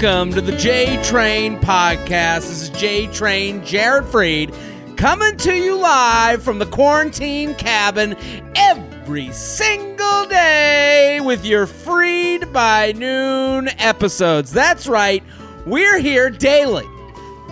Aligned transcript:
Welcome 0.00 0.32
to 0.34 0.40
the 0.40 0.56
J 0.56 1.02
Train 1.02 1.58
podcast. 1.58 2.42
This 2.42 2.62
is 2.62 2.68
J 2.70 3.08
Train 3.08 3.64
Jared 3.64 4.04
Freid 4.04 4.54
coming 4.96 5.36
to 5.38 5.52
you 5.52 5.76
live 5.76 6.40
from 6.40 6.60
the 6.60 6.66
quarantine 6.66 7.56
cabin 7.56 8.14
every 8.54 9.32
single 9.32 10.24
day 10.26 11.18
with 11.20 11.44
your 11.44 11.66
Freid 11.66 12.52
by 12.52 12.92
Noon 12.92 13.70
episodes. 13.80 14.52
That's 14.52 14.86
right, 14.86 15.24
we're 15.66 15.98
here 15.98 16.30
daily. 16.30 16.86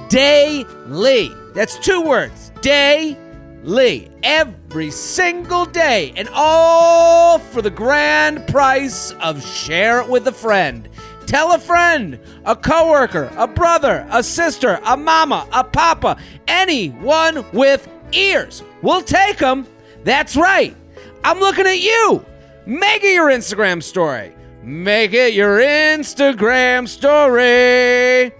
Daily. 0.09 1.33
That's 1.53 1.77
two 1.81 2.01
words. 2.01 2.53
Daily. 2.61 4.09
Every 4.23 4.93
single 4.93 5.65
day. 5.67 6.13
And 6.15 6.29
all 6.33 7.41
for 7.41 7.61
the 7.61 7.71
grand 7.71 8.47
price 8.47 9.11
of 9.21 9.45
share 9.45 10.01
it 10.01 10.09
with 10.09 10.29
a 10.29 10.33
friend. 10.33 10.89
Tell 11.27 11.53
a 11.53 11.59
friend, 11.59 12.21
a 12.45 12.55
coworker, 12.55 13.32
a 13.37 13.49
brother, 13.49 14.07
a 14.10 14.23
sister, 14.23 14.79
a 14.85 14.96
mama, 14.96 15.49
a 15.52 15.65
papa, 15.65 16.16
anyone 16.46 17.45
with 17.52 17.88
ears. 18.13 18.63
We'll 18.80 19.02
take 19.02 19.38
them. 19.38 19.66
That's 20.04 20.37
right. 20.37 20.77
I'm 21.24 21.41
looking 21.41 21.66
at 21.66 21.80
you. 21.80 22.24
Make 22.65 23.02
it 23.02 23.15
your 23.15 23.29
Instagram 23.29 23.82
story. 23.82 24.37
Make 24.63 25.13
it 25.13 25.35
your 25.35 25.59
Instagram 25.59 26.87
story. 26.87 28.32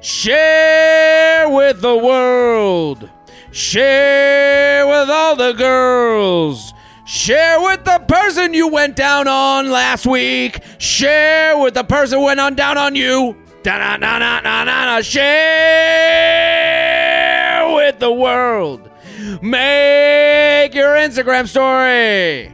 Share 0.00 1.48
with 1.48 1.80
the 1.80 1.96
world. 1.96 3.08
Share 3.52 4.84
with 4.86 5.08
all 5.08 5.36
the 5.36 5.52
girls. 5.52 6.73
Share 7.14 7.60
with 7.60 7.84
the 7.84 8.00
person 8.08 8.52
you 8.54 8.66
went 8.66 8.96
down 8.96 9.28
on 9.28 9.70
last 9.70 10.04
week. 10.04 10.60
Share 10.78 11.56
with 11.56 11.74
the 11.74 11.84
person 11.84 12.18
who 12.18 12.24
went 12.24 12.40
on 12.40 12.56
down 12.56 12.76
on 12.76 12.96
you. 12.96 13.36
Da 13.62 13.78
da 13.78 13.96
da 13.98 14.18
da 14.18 14.40
da 14.40 14.64
da. 14.64 15.00
Share 15.00 15.22
with 17.76 18.00
the 18.00 18.10
world. 18.10 18.90
Make 19.40 20.74
your 20.74 20.96
Instagram 20.96 21.46
story. 21.46 22.52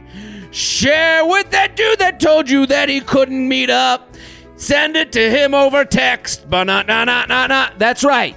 Share 0.51 1.25
with 1.25 1.49
that 1.49 1.75
dude 1.75 1.97
that 1.97 2.19
told 2.19 2.47
you 2.47 2.67
that 2.67 2.87
he 2.87 3.01
couldn't 3.01 3.47
meet 3.47 3.71
up. 3.71 4.15
Send 4.57 4.95
it 4.95 5.11
to 5.13 5.31
him 5.31 5.55
over 5.55 5.83
text. 5.83 6.47
But 6.47 6.65
not, 6.65 6.85
not, 6.85 7.05
not, 7.05 7.29
not, 7.29 7.49
not. 7.49 7.79
That's 7.79 8.03
right. 8.03 8.35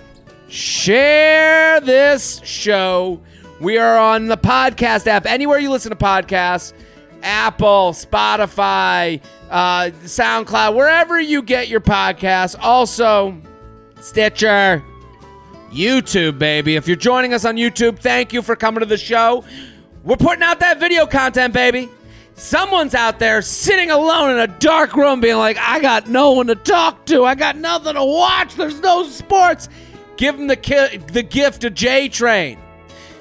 Share 0.48 1.83
this 1.83 2.41
show. 2.44 3.20
We 3.60 3.78
are 3.78 3.98
on 3.98 4.27
the 4.27 4.36
podcast 4.36 5.06
app. 5.06 5.27
Anywhere 5.27 5.58
you 5.58 5.70
listen 5.70 5.91
to 5.91 5.97
podcasts, 5.97 6.72
Apple, 7.22 7.92
Spotify, 7.92 9.20
uh, 9.50 9.91
SoundCloud, 10.02 10.74
wherever 10.74 11.20
you 11.20 11.41
get 11.42 11.69
your 11.69 11.80
podcasts. 11.80 12.56
Also, 12.60 13.36
Stitcher, 14.00 14.82
YouTube, 15.70 16.38
baby. 16.38 16.76
If 16.76 16.87
you're 16.88 16.97
joining 16.97 17.32
us 17.32 17.44
on 17.44 17.56
YouTube, 17.56 17.98
thank 17.98 18.32
you 18.32 18.42
for 18.42 18.56
coming 18.56 18.81
to 18.81 18.87
the 18.87 18.98
show. 18.98 19.44
We're 20.03 20.16
putting 20.16 20.42
out 20.42 20.60
that 20.60 20.78
video 20.78 21.06
content, 21.06 21.54
baby. 21.54 21.88
Someone's 22.34 22.94
out 22.94 23.21
there 23.21 23.41
sitting 23.41 23.91
alone 23.91 24.32
in 24.32 24.38
a 24.38 24.48
dark 24.59 24.97
room 24.97 25.21
being 25.21 25.36
like, 25.36 25.56
I 25.56 25.81
got 25.81 26.09
no 26.09 26.32
one 26.32 26.48
to 26.48 26.56
talk 26.56 27.06
to. 27.06 27.25
I 27.25 27.36
got 27.36 27.56
nothing 27.56 27.94
to 27.94 28.04
watch. 28.04 28.56
There's 28.56 28.81
no 28.81 29.04
sports. 29.06 29.69
Give 30.16 30.36
them 30.36 30.48
the, 30.48 30.56
ki- 30.56 30.98
the 30.98 31.22
gift 31.22 31.65
of 31.65 31.75
J 31.75 32.09
Train, 32.09 32.59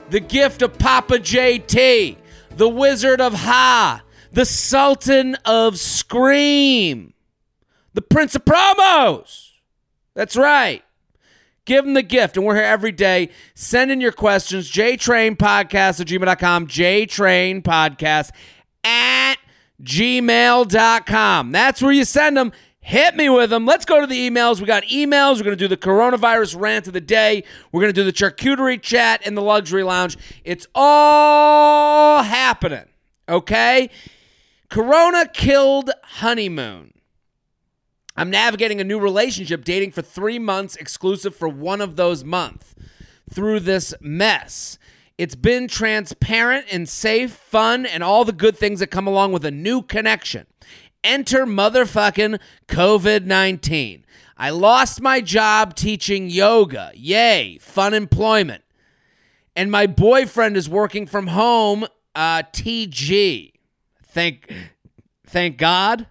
the 0.10 0.20
gift 0.20 0.62
of 0.62 0.78
Papa 0.78 1.16
JT, 1.16 2.18
the 2.52 2.70
Wizard 2.70 3.22
of 3.22 3.34
Ha, 3.34 4.04
the 4.32 4.46
Sultan 4.46 5.36
of 5.46 5.80
Scream, 5.80 7.14
the 7.94 8.02
Prince 8.02 8.36
of 8.36 8.46
Promos. 8.46 9.50
That's 10.14 10.36
right. 10.36 10.84
Give 11.66 11.86
them 11.86 11.94
the 11.94 12.04
gift. 12.04 12.36
And 12.36 12.46
we're 12.46 12.56
here 12.56 12.64
every 12.64 12.92
day. 12.92 13.30
Send 13.56 13.90
in 13.90 14.02
your 14.02 14.12
questions. 14.12 14.70
JTrainPodcast 14.70 16.02
at 16.02 16.08
gmail.com. 16.08 16.68
JTrainPodcast 16.68 18.32
at 18.84 19.36
gmail.com. 19.82 21.52
That's 21.52 21.82
where 21.82 21.92
you 21.94 22.06
send 22.06 22.38
them. 22.38 22.52
Hit 22.84 23.16
me 23.16 23.30
with 23.30 23.50
them. 23.50 23.66
Let's 23.66 23.86
go 23.86 24.02
to 24.02 24.08
the 24.08 24.30
emails. 24.30 24.60
We 24.60 24.66
got 24.66 24.84
emails. 24.84 25.38
We're 25.38 25.46
going 25.46 25.58
to 25.58 25.64
do 25.64 25.70
the 25.70 25.78
coronavirus 25.78 26.60
rant 26.60 26.86
of 26.88 26.94
the 26.94 27.00
day. 27.00 27.46
We're 27.72 27.80
going 27.80 27.94
to 27.94 28.02
do 28.02 28.04
the 28.04 28.12
charcuterie 28.12 28.82
chat 28.82 29.26
in 29.26 29.36
the 29.36 29.42
luxury 29.42 29.84
lounge. 29.84 30.18
It's 30.44 30.68
all 30.76 32.24
happening. 32.24 32.84
Okay? 33.30 33.90
Corona 34.70 35.28
killed 35.28 35.92
honeymoon. 36.04 36.94
I'm 38.18 38.30
navigating 38.30 38.82
a 38.82 38.84
new 38.84 39.00
relationship, 39.00 39.64
dating 39.64 39.92
for 39.92 40.02
three 40.02 40.38
months, 40.38 40.76
exclusive 40.76 41.34
for 41.34 41.48
one 41.48 41.80
of 41.80 41.96
those 41.96 42.26
months. 42.26 42.76
Through 43.32 43.62
this 43.62 43.94
mess, 44.02 44.78
it's 45.18 45.36
been 45.36 45.70
transparent 45.70 46.66
and 46.70 46.90
safe, 46.90 47.32
fun, 47.32 47.86
and 47.86 48.04
all 48.04 48.26
the 48.26 48.34
good 48.34 48.58
things 48.58 48.82
that 48.82 48.88
come 48.88 49.08
along 49.08 49.32
with 49.32 49.46
a 49.46 49.52
new 49.52 49.82
connection. 49.82 50.48
Enter 51.04 51.46
motherfucking 51.46 52.40
COVID 52.68 53.26
19. 53.26 54.06
I 54.38 54.50
lost 54.50 55.02
my 55.02 55.22
job 55.22 55.76
teaching 55.76 56.30
yoga. 56.30 56.92
Yay, 56.96 57.58
fun 57.60 57.94
employment. 57.94 58.64
And 59.56 59.70
my 59.70 59.86
boyfriend 59.86 60.58
is 60.58 60.68
working 60.68 61.06
from 61.06 61.28
home, 61.28 61.86
uh, 62.16 62.44
TG. 62.52 63.54
Thank, 64.04 64.54
thank 65.26 65.58
God. 65.58 66.08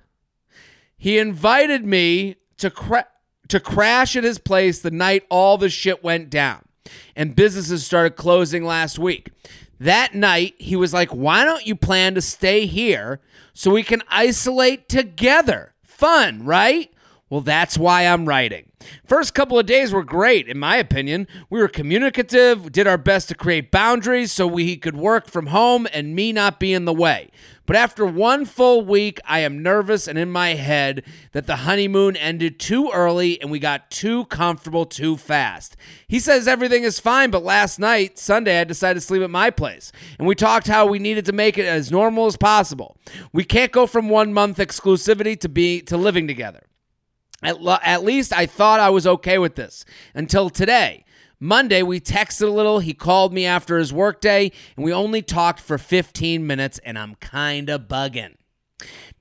He 0.97 1.19
invited 1.19 1.85
me 1.85 2.37
to 2.59 2.71
cra- 2.71 3.09
to 3.49 3.59
crash 3.61 4.17
at 4.17 4.25
his 4.25 4.39
place 4.39 4.81
the 4.81 4.91
night 4.91 5.25
all 5.29 5.59
the 5.59 5.69
shit 5.69 6.03
went 6.03 6.31
down 6.31 6.65
and 7.17 7.37
businesses 7.37 7.85
started 7.85 8.17
closing 8.17 8.65
last 8.65 8.99
week. 8.99 9.29
That 9.83 10.15
night, 10.15 10.55
he 10.59 10.77
was 10.77 10.95
like, 10.95 11.11
"Why 11.11 11.45
don't 11.45 11.67
you 11.67 11.75
plan 11.75 12.15
to 12.15 12.21
stay 12.21 12.67
here 12.67 13.19
so 13.53 13.73
we 13.73 13.83
can 13.83 14.05
isolate 14.09 14.89
together? 14.89 15.75
Fun, 15.83 16.45
right?" 16.45 16.92
Well, 17.33 17.41
that's 17.41 17.79
why 17.79 18.03
I'm 18.03 18.27
writing. 18.27 18.71
First 19.07 19.33
couple 19.33 19.59
of 19.59 19.65
days 19.65 19.91
were 19.91 20.05
great, 20.05 20.49
in 20.49 20.59
my 20.59 20.77
opinion. 20.77 21.27
We 21.49 21.61
were 21.61 21.69
communicative, 21.69 22.71
did 22.71 22.87
our 22.87 22.99
best 22.99 23.29
to 23.29 23.35
create 23.35 23.71
boundaries 23.71 24.31
so 24.31 24.47
we 24.47 24.77
could 24.77 24.97
work 24.97 25.29
from 25.29 25.47
home 25.47 25.89
and 25.95 26.15
me 26.15 26.35
not 26.35 26.61
be 26.61 26.75
in 26.75 26.85
the 26.85 26.93
way. 26.93 27.31
But 27.65 27.77
after 27.77 28.05
one 28.05 28.45
full 28.45 28.85
week, 28.85 29.19
I 29.25 29.39
am 29.39 29.63
nervous 29.63 30.07
and 30.07 30.19
in 30.19 30.31
my 30.31 30.57
head 30.57 31.05
that 31.33 31.47
the 31.47 31.57
honeymoon 31.57 32.17
ended 32.17 32.61
too 32.61 32.91
early 32.93 33.41
and 33.41 33.51
we 33.51 33.59
got 33.59 33.91
too 33.91 34.27
comfortable 34.27 34.85
too 34.85 35.17
fast. 35.17 35.75
He 36.07 36.21
says 36.21 36.47
everything 36.47 36.83
is 36.83 37.01
fine, 37.01 37.31
but 37.31 37.43
last 37.43 37.79
night, 37.79 38.19
Sunday, 38.19 38.61
I 38.61 38.65
decided 38.65 39.01
to 39.01 39.07
sleep 39.07 39.23
at 39.23 39.31
my 39.31 39.49
place. 39.49 39.91
And 40.19 40.29
we 40.29 40.35
talked 40.35 40.67
how 40.67 40.85
we 40.85 40.99
needed 40.99 41.25
to 41.25 41.33
make 41.33 41.57
it 41.57 41.65
as 41.65 41.91
normal 41.91 42.27
as 42.27 42.37
possible. 42.37 42.99
We 43.33 43.45
can't 43.45 43.73
go 43.73 43.87
from 43.87 44.11
one 44.11 44.35
month 44.35 44.59
exclusivity 44.59 45.41
to 45.41 45.49
be 45.49 45.81
to 45.81 45.97
living 45.97 46.27
together. 46.29 46.67
At, 47.43 47.61
lo- 47.61 47.79
at 47.83 48.05
least 48.05 48.33
I 48.33 48.47
thought 48.47 48.81
I 48.81 48.91
was 48.91 49.07
okay 49.07 49.39
with 49.39 49.57
this 49.57 49.85
until 50.15 50.51
today. 50.51 51.05
Monday, 51.41 51.83
we 51.83 51.99
texted 51.99 52.47
a 52.47 52.51
little. 52.51 52.79
He 52.79 52.95
called 52.95 53.33
me 53.33 53.45
after 53.45 53.77
his 53.79 53.93
workday, 53.93 54.53
and 54.77 54.85
we 54.85 54.93
only 54.93 55.23
talked 55.23 55.59
for 55.59 55.77
15 55.77 56.47
minutes, 56.47 56.79
and 56.85 56.97
I'm 56.97 57.17
kind 57.17 57.69
of 57.69 57.89
bugging. 57.89 58.37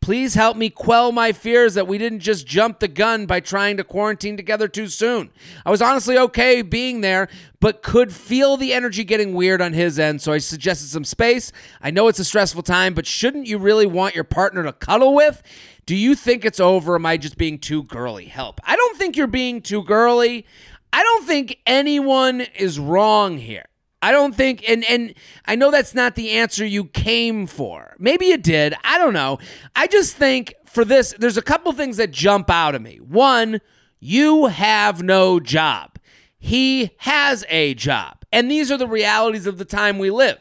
Please 0.02 0.34
help 0.34 0.58
me 0.58 0.70
quell 0.72 1.12
my 1.12 1.32
fears 1.32 1.76
that 1.76 1.88
we 1.88 2.00
didn't 2.00 2.22
just 2.22 2.48
jump 2.48 2.80
the 2.80 2.88
gun 2.88 3.28
by 3.28 3.40
trying 3.40 3.78
to 3.78 3.84
quarantine 3.84 4.36
together 4.36 4.68
too 4.68 4.88
soon. 4.88 5.30
I 5.64 5.70
was 5.70 5.82
honestly 5.82 6.18
okay 6.18 6.64
being 6.64 7.02
there, 7.02 7.28
but 7.60 7.84
could 7.84 8.12
feel 8.12 8.58
the 8.58 8.74
energy 8.74 9.04
getting 9.04 9.36
weird 9.36 9.62
on 9.62 9.74
his 9.74 10.00
end, 10.00 10.22
so 10.22 10.32
I 10.34 10.40
suggested 10.40 10.88
some 10.88 11.04
space. 11.04 11.52
I 11.82 11.92
know 11.92 12.08
it's 12.08 12.18
a 12.18 12.26
stressful 12.26 12.64
time, 12.64 12.96
but 12.96 13.06
shouldn't 13.06 13.46
you 13.46 13.60
really 13.60 13.86
want 13.86 14.16
your 14.16 14.24
partner 14.24 14.64
to 14.64 14.74
cuddle 14.74 15.14
with? 15.14 15.44
Do 15.92 15.98
you 15.98 16.16
think 16.16 16.46
it's 16.46 16.62
over? 16.62 16.96
Am 16.96 17.06
I 17.06 17.18
just 17.18 17.38
being 17.38 17.60
too 17.60 17.84
girly? 17.84 18.24
Help. 18.24 18.62
I 18.64 18.78
don't 18.78 18.98
think 18.98 19.18
you're 19.18 19.28
being 19.28 19.62
too 19.62 19.84
girly. 19.84 20.46
I 20.94 21.04
don't 21.04 21.28
think 21.28 21.58
anyone 21.68 22.40
is 22.40 22.80
wrong 22.80 23.38
here. 23.38 23.66
I 24.02 24.14
don't 24.14 24.34
think 24.34 24.64
and 24.70 24.86
and 24.86 25.14
I 25.44 25.56
know 25.56 25.70
that's 25.70 25.94
not 25.94 26.16
the 26.16 26.32
answer 26.32 26.66
you 26.66 26.86
came 26.86 27.46
for. 27.46 27.94
Maybe 28.00 28.28
you 28.28 28.38
did. 28.38 28.74
I 28.86 29.00
don't 29.00 29.12
know. 29.12 29.40
I 29.76 29.88
just 29.88 30.16
think 30.16 30.54
for 30.66 30.86
this 30.86 31.14
there's 31.20 31.36
a 31.36 31.42
couple 31.42 31.70
things 31.74 31.98
that 31.98 32.12
jump 32.12 32.50
out 32.50 32.74
at 32.74 32.82
me. 32.82 33.02
One, 33.02 33.60
you 34.00 34.46
have 34.46 35.04
no 35.04 35.42
job. 35.42 36.00
He 36.40 36.92
has 37.00 37.44
a 37.50 37.74
job. 37.74 38.24
And 38.32 38.50
these 38.50 38.72
are 38.72 38.78
the 38.78 38.88
realities 38.88 39.46
of 39.46 39.58
the 39.58 39.66
time 39.66 40.00
we 40.00 40.10
live. 40.10 40.40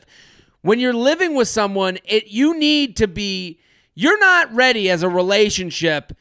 When 0.60 0.78
you're 0.78 0.94
living 0.94 1.34
with 1.34 1.48
someone, 1.48 1.98
it 2.04 2.28
you 2.28 2.56
need 2.56 2.96
to 2.98 3.08
be 3.08 3.58
you're 3.94 4.18
not 4.18 4.52
ready 4.54 4.90
as 4.90 5.02
a 5.02 5.08
relationship 5.08 6.12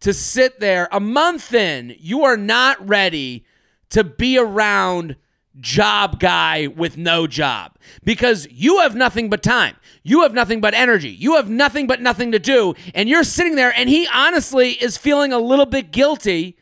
to 0.00 0.14
sit 0.14 0.60
there 0.60 0.88
a 0.92 1.00
month 1.00 1.52
in. 1.52 1.94
You 1.98 2.24
are 2.24 2.36
not 2.36 2.86
ready 2.88 3.44
to 3.90 4.04
be 4.04 4.38
around 4.38 5.16
job 5.60 6.20
guy 6.20 6.68
with 6.68 6.96
no 6.96 7.26
job 7.26 7.76
because 8.04 8.46
you 8.50 8.78
have 8.78 8.94
nothing 8.94 9.28
but 9.28 9.42
time. 9.42 9.76
You 10.02 10.22
have 10.22 10.32
nothing 10.32 10.60
but 10.60 10.74
energy. 10.74 11.10
You 11.10 11.36
have 11.36 11.50
nothing 11.50 11.86
but 11.86 12.00
nothing 12.00 12.32
to 12.32 12.38
do. 12.38 12.74
And 12.94 13.08
you're 13.08 13.24
sitting 13.24 13.56
there, 13.56 13.72
and 13.76 13.88
he 13.88 14.08
honestly 14.12 14.70
is 14.70 14.96
feeling 14.96 15.32
a 15.32 15.38
little 15.38 15.66
bit 15.66 15.90
guilty 15.90 16.56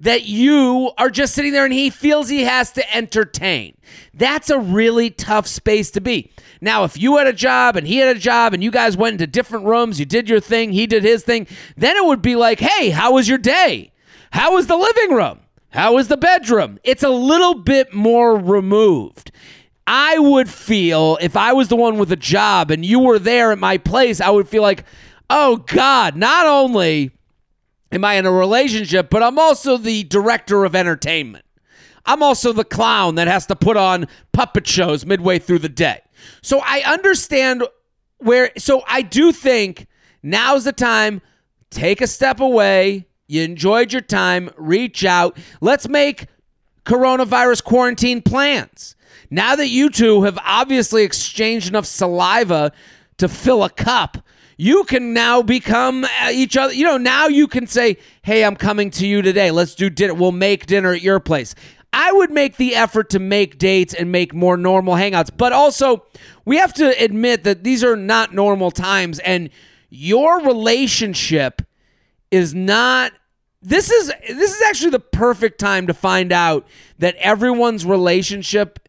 that 0.00 0.24
you 0.24 0.90
are 0.98 1.10
just 1.10 1.32
sitting 1.32 1.52
there 1.52 1.64
and 1.64 1.72
he 1.72 1.88
feels 1.88 2.28
he 2.28 2.42
has 2.42 2.72
to 2.72 2.94
entertain. 2.94 3.76
That's 4.12 4.50
a 4.50 4.58
really 4.58 5.10
tough 5.10 5.46
space 5.46 5.92
to 5.92 6.00
be. 6.00 6.32
Now, 6.62 6.84
if 6.84 6.96
you 6.96 7.16
had 7.16 7.26
a 7.26 7.32
job 7.32 7.74
and 7.74 7.88
he 7.88 7.96
had 7.96 8.16
a 8.16 8.20
job 8.20 8.54
and 8.54 8.62
you 8.62 8.70
guys 8.70 8.96
went 8.96 9.14
into 9.14 9.26
different 9.26 9.66
rooms, 9.66 9.98
you 9.98 10.06
did 10.06 10.28
your 10.28 10.38
thing, 10.38 10.70
he 10.72 10.86
did 10.86 11.02
his 11.02 11.24
thing, 11.24 11.48
then 11.76 11.96
it 11.96 12.04
would 12.04 12.22
be 12.22 12.36
like, 12.36 12.60
hey, 12.60 12.90
how 12.90 13.14
was 13.14 13.28
your 13.28 13.36
day? 13.36 13.90
How 14.30 14.54
was 14.54 14.68
the 14.68 14.76
living 14.76 15.12
room? 15.12 15.40
How 15.70 15.94
was 15.94 16.06
the 16.06 16.16
bedroom? 16.16 16.78
It's 16.84 17.02
a 17.02 17.08
little 17.08 17.54
bit 17.54 17.92
more 17.92 18.38
removed. 18.38 19.32
I 19.88 20.20
would 20.20 20.48
feel 20.48 21.18
if 21.20 21.36
I 21.36 21.52
was 21.52 21.66
the 21.66 21.74
one 21.74 21.98
with 21.98 22.12
a 22.12 22.16
job 22.16 22.70
and 22.70 22.86
you 22.86 23.00
were 23.00 23.18
there 23.18 23.50
at 23.50 23.58
my 23.58 23.76
place, 23.76 24.20
I 24.20 24.30
would 24.30 24.48
feel 24.48 24.62
like, 24.62 24.84
oh 25.28 25.56
God, 25.56 26.14
not 26.14 26.46
only 26.46 27.10
am 27.90 28.04
I 28.04 28.14
in 28.14 28.24
a 28.24 28.30
relationship, 28.30 29.10
but 29.10 29.24
I'm 29.24 29.36
also 29.36 29.76
the 29.76 30.04
director 30.04 30.64
of 30.64 30.76
entertainment. 30.76 31.44
I'm 32.06 32.22
also 32.22 32.52
the 32.52 32.64
clown 32.64 33.16
that 33.16 33.26
has 33.26 33.46
to 33.46 33.56
put 33.56 33.76
on 33.76 34.06
puppet 34.32 34.66
shows 34.66 35.04
midway 35.04 35.40
through 35.40 35.60
the 35.60 35.68
day. 35.68 36.02
So 36.42 36.60
I 36.64 36.82
understand 36.86 37.64
where, 38.18 38.52
so 38.56 38.82
I 38.86 39.02
do 39.02 39.32
think 39.32 39.86
now's 40.22 40.64
the 40.64 40.72
time, 40.72 41.20
take 41.70 42.00
a 42.00 42.06
step 42.06 42.40
away. 42.40 43.06
You 43.26 43.42
enjoyed 43.42 43.92
your 43.92 44.02
time, 44.02 44.50
reach 44.56 45.04
out. 45.04 45.38
Let's 45.60 45.88
make 45.88 46.26
coronavirus 46.84 47.64
quarantine 47.64 48.22
plans. 48.22 48.96
Now 49.30 49.56
that 49.56 49.68
you 49.68 49.88
two 49.88 50.24
have 50.24 50.38
obviously 50.44 51.04
exchanged 51.04 51.68
enough 51.68 51.86
saliva 51.86 52.72
to 53.18 53.28
fill 53.28 53.64
a 53.64 53.70
cup, 53.70 54.18
you 54.58 54.84
can 54.84 55.14
now 55.14 55.42
become 55.42 56.04
uh, 56.04 56.30
each 56.30 56.56
other. 56.56 56.74
You 56.74 56.84
know, 56.84 56.98
now 56.98 57.28
you 57.28 57.46
can 57.46 57.66
say, 57.66 57.96
"Hey, 58.22 58.44
I'm 58.44 58.56
coming 58.56 58.90
to 58.92 59.06
you 59.06 59.22
today. 59.22 59.50
Let's 59.50 59.74
do 59.74 59.88
dinner. 59.88 60.14
We'll 60.14 60.32
make 60.32 60.66
dinner 60.66 60.92
at 60.92 61.02
your 61.02 61.18
place." 61.18 61.54
I 61.92 62.10
would 62.12 62.30
make 62.30 62.56
the 62.56 62.74
effort 62.74 63.10
to 63.10 63.18
make 63.18 63.58
dates 63.58 63.92
and 63.92 64.10
make 64.10 64.32
more 64.34 64.56
normal 64.56 64.94
hangouts, 64.94 65.30
but 65.36 65.52
also 65.52 66.06
we 66.44 66.56
have 66.56 66.72
to 66.74 67.02
admit 67.02 67.44
that 67.44 67.64
these 67.64 67.84
are 67.84 67.96
not 67.96 68.34
normal 68.34 68.70
times 68.70 69.18
and 69.18 69.50
your 69.90 70.40
relationship 70.40 71.62
is 72.30 72.54
not 72.54 73.12
this 73.60 73.90
is 73.90 74.12
this 74.28 74.54
is 74.54 74.62
actually 74.62 74.90
the 74.90 74.98
perfect 74.98 75.60
time 75.60 75.86
to 75.86 75.94
find 75.94 76.32
out 76.32 76.66
that 76.98 77.14
everyone's 77.16 77.84
relationship 77.84 78.88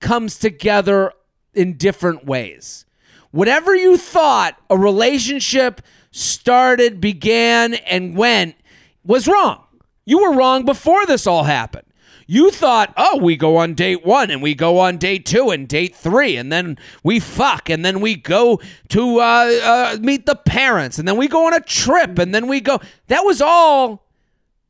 comes 0.00 0.38
together 0.38 1.12
in 1.54 1.76
different 1.76 2.26
ways. 2.26 2.84
Whatever 3.30 3.74
you 3.74 3.96
thought 3.96 4.60
a 4.68 4.76
relationship 4.76 5.80
started, 6.10 7.00
began, 7.00 7.74
and 7.74 8.16
went 8.16 8.56
was 9.04 9.26
wrong. 9.26 9.61
You 10.04 10.22
were 10.22 10.36
wrong 10.36 10.64
before 10.64 11.06
this 11.06 11.26
all 11.26 11.44
happened. 11.44 11.86
You 12.26 12.50
thought, 12.50 12.94
oh, 12.96 13.18
we 13.18 13.36
go 13.36 13.56
on 13.56 13.74
date 13.74 14.06
one 14.06 14.30
and 14.30 14.40
we 14.40 14.54
go 14.54 14.78
on 14.78 14.96
date 14.96 15.26
two 15.26 15.50
and 15.50 15.68
date 15.68 15.94
three, 15.94 16.36
and 16.36 16.52
then 16.52 16.78
we 17.02 17.20
fuck, 17.20 17.68
and 17.68 17.84
then 17.84 18.00
we 18.00 18.14
go 18.14 18.60
to 18.88 19.18
uh, 19.18 19.50
uh, 19.62 19.96
meet 20.00 20.26
the 20.26 20.36
parents, 20.36 20.98
and 20.98 21.06
then 21.06 21.16
we 21.16 21.28
go 21.28 21.46
on 21.46 21.54
a 21.54 21.60
trip, 21.60 22.18
and 22.18 22.34
then 22.34 22.46
we 22.46 22.60
go. 22.60 22.80
That 23.08 23.22
was 23.22 23.42
all 23.42 24.06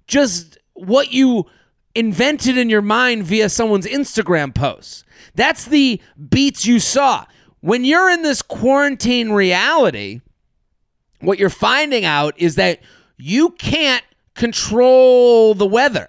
just 0.07 0.59
what 0.73 1.13
you 1.13 1.47
invented 1.95 2.57
in 2.57 2.71
your 2.71 2.83
mind 2.83 3.25
via 3.25 3.49
someone's 3.49 3.87
Instagram 3.87 4.55
posts. 4.55 5.05
That's 5.35 5.67
the 5.67 6.01
beats 6.31 6.67
you 6.67 6.81
saw. 6.81 7.27
When 7.61 7.85
you're 7.85 8.11
in 8.11 8.23
this 8.23 8.43
quarantine 8.43 9.31
reality, 9.31 10.21
what 11.21 11.39
you're 11.39 11.51
finding 11.51 12.05
out 12.05 12.35
is 12.39 12.57
that 12.57 12.81
you 13.19 13.51
can't 13.51 14.03
control 14.35 15.55
the 15.55 15.67
weather. 15.67 16.09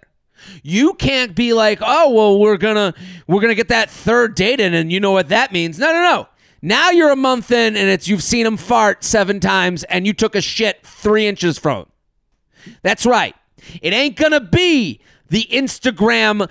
You 0.61 0.93
can't 0.93 1.35
be 1.35 1.53
like, 1.53 1.79
"Oh, 1.81 2.11
well, 2.11 2.39
we're 2.39 2.57
going 2.57 2.75
to 2.75 2.93
we're 3.27 3.41
going 3.41 3.51
to 3.51 3.55
get 3.55 3.69
that 3.69 3.89
third 3.89 4.35
date 4.35 4.59
in 4.59 4.73
and 4.73 4.91
you 4.91 4.99
know 4.99 5.11
what 5.11 5.29
that 5.29 5.51
means." 5.51 5.79
No, 5.79 5.91
no, 5.91 6.01
no. 6.01 6.27
Now 6.61 6.91
you're 6.91 7.11
a 7.11 7.17
month 7.17 7.51
in 7.51 7.75
and 7.75 7.89
it's 7.89 8.07
you've 8.07 8.23
seen 8.23 8.45
him 8.45 8.55
fart 8.55 9.03
7 9.03 9.41
times 9.41 9.83
and 9.83 10.07
you 10.07 10.13
took 10.13 10.33
a 10.33 10.41
shit 10.41 10.85
3 10.85 11.27
inches 11.27 11.59
from 11.59 11.79
him. 11.79 12.75
That's 12.81 13.05
right. 13.05 13.35
It 13.81 13.91
ain't 13.93 14.15
going 14.15 14.31
to 14.31 14.39
be 14.39 15.01
the 15.29 15.45
Instagram 15.51 16.49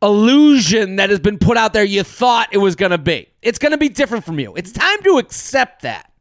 illusion 0.00 0.96
that 0.96 1.10
has 1.10 1.18
been 1.18 1.38
put 1.38 1.56
out 1.56 1.72
there 1.72 1.82
you 1.82 2.04
thought 2.04 2.48
it 2.52 2.58
was 2.58 2.76
going 2.76 2.92
to 2.92 2.98
be. 2.98 3.28
It's 3.42 3.58
going 3.58 3.72
to 3.72 3.78
be 3.78 3.88
different 3.88 4.24
from 4.24 4.38
you. 4.38 4.54
It's 4.54 4.70
time 4.70 5.02
to 5.02 5.18
accept 5.18 5.82
that. 5.82 6.12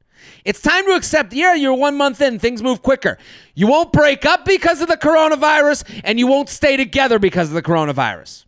It's 0.48 0.62
time 0.62 0.86
to 0.86 0.92
accept, 0.94 1.34
yeah, 1.34 1.56
you're 1.56 1.74
one 1.74 1.98
month 1.98 2.22
in, 2.22 2.40
things 2.40 2.64
move 2.64 2.82
quicker. 2.82 3.18
You 3.54 3.68
won't 3.68 3.92
break 3.92 4.26
up 4.26 4.46
because 4.46 4.80
of 4.80 4.88
the 4.88 4.96
coronavirus, 4.96 6.02
and 6.06 6.18
you 6.18 6.26
won't 6.26 6.48
stay 6.48 6.78
together 6.78 7.20
because 7.20 7.50
of 7.50 7.54
the 7.54 7.62
coronavirus. 7.62 8.46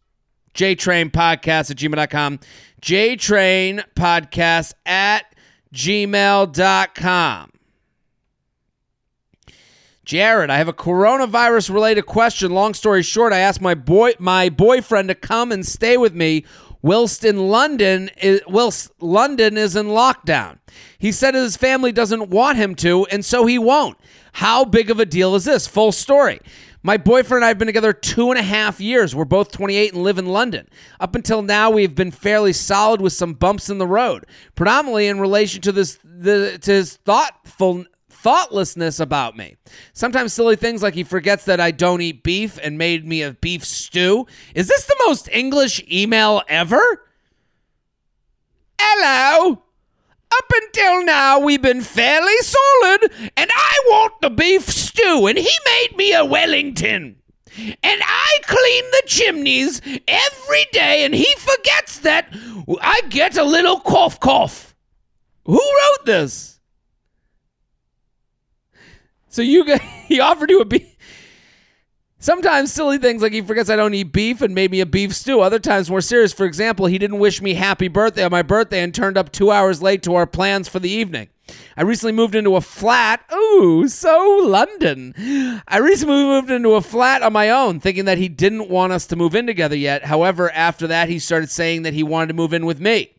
JTrain 0.53 1.11
Podcast 1.11 1.71
at 1.71 1.75
gmail.com. 1.75 2.39
JTrain 2.81 3.83
Podcast 3.97 4.75
at 4.85 5.35
gmail.com. 5.73 7.51
Jared, 10.05 10.49
I 10.49 10.57
have 10.57 10.69
a 10.69 10.73
coronavirus 10.73 11.73
related 11.73 12.05
question. 12.05 12.51
Long 12.51 12.73
story 12.73 13.03
short, 13.03 13.33
I 13.33 13.39
asked 13.39 13.59
my 13.59 13.75
boy 13.75 14.13
my 14.19 14.47
boyfriend 14.47 15.09
to 15.09 15.15
come 15.15 15.51
and 15.51 15.67
stay 15.67 15.97
with 15.97 16.15
me 16.15 16.45
whilst 16.81 17.23
in 17.23 17.49
London 17.49 18.09
whilst 18.47 18.91
London 19.01 19.57
is 19.57 19.75
in 19.75 19.87
lockdown. 19.87 20.57
He 20.97 21.11
said 21.11 21.33
his 21.33 21.57
family 21.57 21.91
doesn't 21.91 22.29
want 22.29 22.57
him 22.57 22.75
to, 22.75 23.05
and 23.07 23.23
so 23.23 23.45
he 23.45 23.57
won't. 23.57 23.97
How 24.33 24.65
big 24.65 24.89
of 24.89 24.99
a 24.99 25.05
deal 25.05 25.35
is 25.35 25.45
this? 25.45 25.67
Full 25.67 25.91
story. 25.91 26.39
My 26.81 26.95
boyfriend 26.95 27.39
and 27.39 27.45
I 27.45 27.49
have 27.49 27.57
been 27.57 27.65
together 27.65 27.91
two 27.91 28.29
and 28.29 28.39
a 28.39 28.43
half 28.43 28.79
years. 28.79 29.13
We're 29.13 29.25
both 29.25 29.51
28 29.51 29.93
and 29.93 30.03
live 30.03 30.17
in 30.17 30.27
London. 30.27 30.69
Up 30.99 31.13
until 31.13 31.41
now, 31.41 31.69
we've 31.69 31.93
been 31.93 32.11
fairly 32.11 32.53
solid 32.53 33.01
with 33.01 33.11
some 33.11 33.33
bumps 33.33 33.69
in 33.69 33.79
the 33.79 33.87
road, 33.87 34.25
predominantly 34.55 35.07
in 35.07 35.19
relation 35.19 35.61
to 35.63 35.73
this 35.73 35.99
the 36.03 36.57
to 36.61 36.71
his 36.71 36.95
thoughtful 36.97 37.85
thoughtlessness 38.21 38.99
about 38.99 39.37
me. 39.37 39.55
Sometimes 39.93 40.33
silly 40.33 40.55
things 40.55 40.83
like 40.83 40.93
he 40.93 41.03
forgets 41.03 41.45
that 41.45 41.59
I 41.59 41.71
don't 41.71 42.01
eat 42.01 42.23
beef 42.23 42.59
and 42.61 42.77
made 42.77 43.05
me 43.05 43.21
a 43.21 43.33
beef 43.33 43.63
stew. 43.63 44.27
Is 44.53 44.67
this 44.67 44.85
the 44.85 45.01
most 45.05 45.29
English 45.31 45.81
email 45.89 46.41
ever? 46.47 46.81
Hello. 48.79 49.63
Up 50.31 50.51
until 50.61 51.05
now, 51.05 51.39
we've 51.39 51.61
been 51.61 51.81
fairly 51.81 52.37
solid, 52.37 53.11
and 53.35 53.49
I 53.53 53.73
want 53.87 54.21
the 54.21 54.29
beef 54.29 54.69
stew, 54.69 55.25
and 55.27 55.37
he 55.37 55.51
made 55.65 55.97
me 55.97 56.13
a 56.13 56.23
Wellington. 56.23 57.15
And 57.57 58.01
I 58.05 58.37
clean 58.43 58.83
the 58.91 59.03
chimneys 59.07 59.81
every 60.07 60.65
day, 60.71 61.03
and 61.03 61.15
he 61.15 61.33
forgets 61.37 61.99
that 61.99 62.27
I 62.81 63.01
get 63.09 63.37
a 63.37 63.43
little 63.43 63.79
cough 63.79 64.19
cough. 64.19 64.75
Who 65.45 65.53
wrote 65.53 66.05
this? 66.05 66.58
So 69.29 69.41
you 69.41 69.65
got, 69.65 69.81
he 70.07 70.19
offered 70.19 70.49
you 70.49 70.61
a 70.61 70.65
beef. 70.65 70.95
Sometimes 72.21 72.73
silly 72.73 72.97
things 72.97 73.21
like 73.21 73.31
he 73.31 73.41
forgets 73.41 73.69
I 73.69 73.77
don't 73.77 73.93
eat 73.93 74.11
beef 74.11 74.41
and 74.41 74.53
made 74.53 74.71
me 74.71 74.81
a 74.81 74.85
beef 74.85 75.15
stew. 75.15 75.39
Other 75.39 75.57
times 75.57 75.89
more 75.89 76.01
serious. 76.01 76.33
For 76.33 76.45
example, 76.45 76.87
he 76.87 76.97
didn't 76.97 77.19
wish 77.19 77.41
me 77.41 77.53
happy 77.53 77.87
birthday 77.87 78.25
on 78.25 78.31
my 78.31 78.41
birthday 78.41 78.83
and 78.83 78.93
turned 78.93 79.17
up 79.17 79.31
two 79.31 79.51
hours 79.51 79.81
late 79.81 80.03
to 80.03 80.15
our 80.15 80.27
plans 80.27 80.67
for 80.67 80.79
the 80.79 80.89
evening. 80.89 81.29
I 81.77 81.83
recently 81.83 82.11
moved 82.11 82.35
into 82.35 82.57
a 82.57 82.61
flat. 82.61 83.23
Ooh, 83.33 83.87
so 83.87 84.41
London. 84.43 85.13
I 85.65 85.77
recently 85.77 86.25
moved 86.25 86.51
into 86.51 86.73
a 86.73 86.81
flat 86.81 87.23
on 87.23 87.31
my 87.31 87.49
own, 87.49 87.79
thinking 87.79 88.03
that 88.03 88.17
he 88.17 88.27
didn't 88.27 88.69
want 88.69 88.91
us 88.91 89.07
to 89.07 89.15
move 89.15 89.33
in 89.33 89.47
together 89.47 89.77
yet. 89.77 90.05
However, 90.05 90.51
after 90.51 90.87
that, 90.87 91.07
he 91.07 91.19
started 91.19 91.49
saying 91.49 91.83
that 91.83 91.93
he 91.93 92.03
wanted 92.03 92.27
to 92.27 92.33
move 92.33 92.53
in 92.53 92.65
with 92.65 92.81
me. 92.81 93.13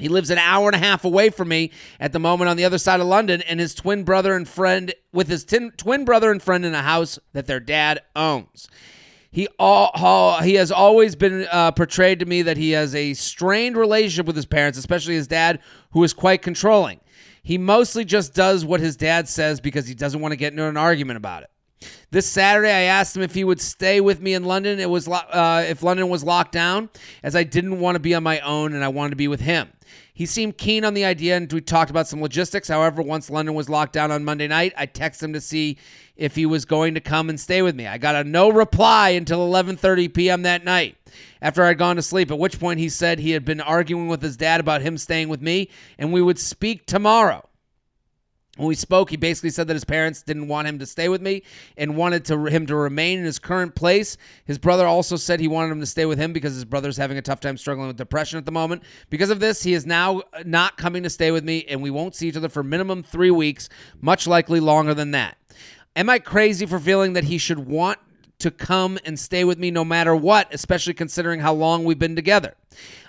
He 0.00 0.08
lives 0.08 0.30
an 0.30 0.38
hour 0.38 0.66
and 0.66 0.74
a 0.74 0.78
half 0.78 1.04
away 1.04 1.30
from 1.30 1.48
me 1.48 1.70
at 1.98 2.12
the 2.12 2.18
moment 2.18 2.48
on 2.48 2.56
the 2.56 2.64
other 2.64 2.78
side 2.78 3.00
of 3.00 3.06
London, 3.06 3.42
and 3.42 3.60
his 3.60 3.74
twin 3.74 4.04
brother 4.04 4.34
and 4.34 4.48
friend 4.48 4.94
with 5.12 5.28
his 5.28 5.44
twin 5.44 6.04
brother 6.04 6.30
and 6.30 6.42
friend 6.42 6.64
in 6.64 6.74
a 6.74 6.82
house 6.82 7.18
that 7.32 7.46
their 7.46 7.60
dad 7.60 8.00
owns. 8.16 8.68
He 9.32 9.46
all, 9.58 10.42
he 10.42 10.54
has 10.54 10.72
always 10.72 11.14
been 11.14 11.46
uh, 11.52 11.70
portrayed 11.70 12.18
to 12.18 12.26
me 12.26 12.42
that 12.42 12.56
he 12.56 12.72
has 12.72 12.94
a 12.96 13.14
strained 13.14 13.76
relationship 13.76 14.26
with 14.26 14.34
his 14.34 14.46
parents, 14.46 14.76
especially 14.76 15.14
his 15.14 15.28
dad, 15.28 15.60
who 15.92 16.02
is 16.02 16.12
quite 16.12 16.42
controlling. 16.42 16.98
He 17.42 17.56
mostly 17.56 18.04
just 18.04 18.34
does 18.34 18.64
what 18.64 18.80
his 18.80 18.96
dad 18.96 19.28
says 19.28 19.60
because 19.60 19.86
he 19.86 19.94
doesn't 19.94 20.20
want 20.20 20.32
to 20.32 20.36
get 20.36 20.52
into 20.52 20.64
an 20.64 20.76
argument 20.76 21.16
about 21.16 21.44
it. 21.44 21.50
This 22.10 22.26
Saturday, 22.26 22.72
I 22.72 22.82
asked 22.82 23.16
him 23.16 23.22
if 23.22 23.34
he 23.34 23.44
would 23.44 23.60
stay 23.60 24.00
with 24.00 24.20
me 24.20 24.34
in 24.34 24.44
London. 24.44 24.80
It 24.80 24.90
was 24.90 25.08
uh, 25.08 25.64
if 25.68 25.82
London 25.82 26.08
was 26.08 26.24
locked 26.24 26.52
down, 26.52 26.90
as 27.22 27.36
I 27.36 27.44
didn't 27.44 27.78
want 27.78 27.94
to 27.94 28.00
be 28.00 28.14
on 28.14 28.22
my 28.22 28.40
own 28.40 28.74
and 28.74 28.84
I 28.84 28.88
wanted 28.88 29.10
to 29.10 29.16
be 29.16 29.28
with 29.28 29.40
him. 29.40 29.70
He 30.20 30.26
seemed 30.26 30.58
keen 30.58 30.84
on 30.84 30.92
the 30.92 31.06
idea, 31.06 31.34
and 31.34 31.50
we 31.50 31.62
talked 31.62 31.90
about 31.90 32.06
some 32.06 32.20
logistics. 32.20 32.68
However, 32.68 33.00
once 33.00 33.30
London 33.30 33.54
was 33.54 33.70
locked 33.70 33.94
down 33.94 34.10
on 34.10 34.22
Monday 34.22 34.48
night, 34.48 34.74
I 34.76 34.86
texted 34.86 35.22
him 35.22 35.32
to 35.32 35.40
see 35.40 35.78
if 36.14 36.36
he 36.36 36.44
was 36.44 36.66
going 36.66 36.92
to 36.92 37.00
come 37.00 37.30
and 37.30 37.40
stay 37.40 37.62
with 37.62 37.74
me. 37.74 37.86
I 37.86 37.96
got 37.96 38.14
a 38.14 38.22
no 38.22 38.50
reply 38.50 39.08
until 39.08 39.50
11:30 39.50 40.12
p.m. 40.12 40.42
that 40.42 40.62
night 40.62 40.98
after 41.40 41.64
I'd 41.64 41.78
gone 41.78 41.96
to 41.96 42.02
sleep, 42.02 42.30
at 42.30 42.38
which 42.38 42.60
point 42.60 42.80
he 42.80 42.90
said 42.90 43.18
he 43.18 43.30
had 43.30 43.46
been 43.46 43.62
arguing 43.62 44.08
with 44.08 44.20
his 44.20 44.36
dad 44.36 44.60
about 44.60 44.82
him 44.82 44.98
staying 44.98 45.30
with 45.30 45.40
me 45.40 45.70
and 45.98 46.12
we 46.12 46.20
would 46.20 46.38
speak 46.38 46.84
tomorrow. 46.84 47.48
When 48.60 48.68
we 48.68 48.74
spoke, 48.74 49.08
he 49.08 49.16
basically 49.16 49.48
said 49.48 49.68
that 49.68 49.74
his 49.74 49.86
parents 49.86 50.20
didn't 50.22 50.46
want 50.46 50.68
him 50.68 50.78
to 50.80 50.86
stay 50.86 51.08
with 51.08 51.22
me 51.22 51.44
and 51.78 51.96
wanted 51.96 52.26
to, 52.26 52.44
him 52.44 52.66
to 52.66 52.76
remain 52.76 53.18
in 53.18 53.24
his 53.24 53.38
current 53.38 53.74
place. 53.74 54.18
His 54.44 54.58
brother 54.58 54.86
also 54.86 55.16
said 55.16 55.40
he 55.40 55.48
wanted 55.48 55.72
him 55.72 55.80
to 55.80 55.86
stay 55.86 56.04
with 56.04 56.18
him 56.18 56.34
because 56.34 56.52
his 56.52 56.66
brother's 56.66 56.98
having 56.98 57.16
a 57.16 57.22
tough 57.22 57.40
time 57.40 57.56
struggling 57.56 57.86
with 57.86 57.96
depression 57.96 58.36
at 58.36 58.44
the 58.44 58.52
moment. 58.52 58.82
Because 59.08 59.30
of 59.30 59.40
this, 59.40 59.62
he 59.62 59.72
is 59.72 59.86
now 59.86 60.20
not 60.44 60.76
coming 60.76 61.02
to 61.04 61.08
stay 61.08 61.30
with 61.30 61.42
me, 61.42 61.64
and 61.70 61.80
we 61.80 61.88
won't 61.88 62.14
see 62.14 62.28
each 62.28 62.36
other 62.36 62.50
for 62.50 62.62
minimum 62.62 63.02
three 63.02 63.30
weeks, 63.30 63.70
much 64.02 64.26
likely 64.26 64.60
longer 64.60 64.92
than 64.92 65.12
that. 65.12 65.38
Am 65.96 66.10
I 66.10 66.18
crazy 66.18 66.66
for 66.66 66.78
feeling 66.78 67.14
that 67.14 67.24
he 67.24 67.38
should 67.38 67.60
want 67.60 67.98
to 68.40 68.50
come 68.50 68.98
and 69.04 69.18
stay 69.18 69.44
with 69.44 69.58
me 69.58 69.70
no 69.70 69.84
matter 69.84 70.16
what, 70.16 70.52
especially 70.52 70.94
considering 70.94 71.40
how 71.40 71.52
long 71.52 71.84
we've 71.84 71.98
been 71.98 72.16
together. 72.16 72.54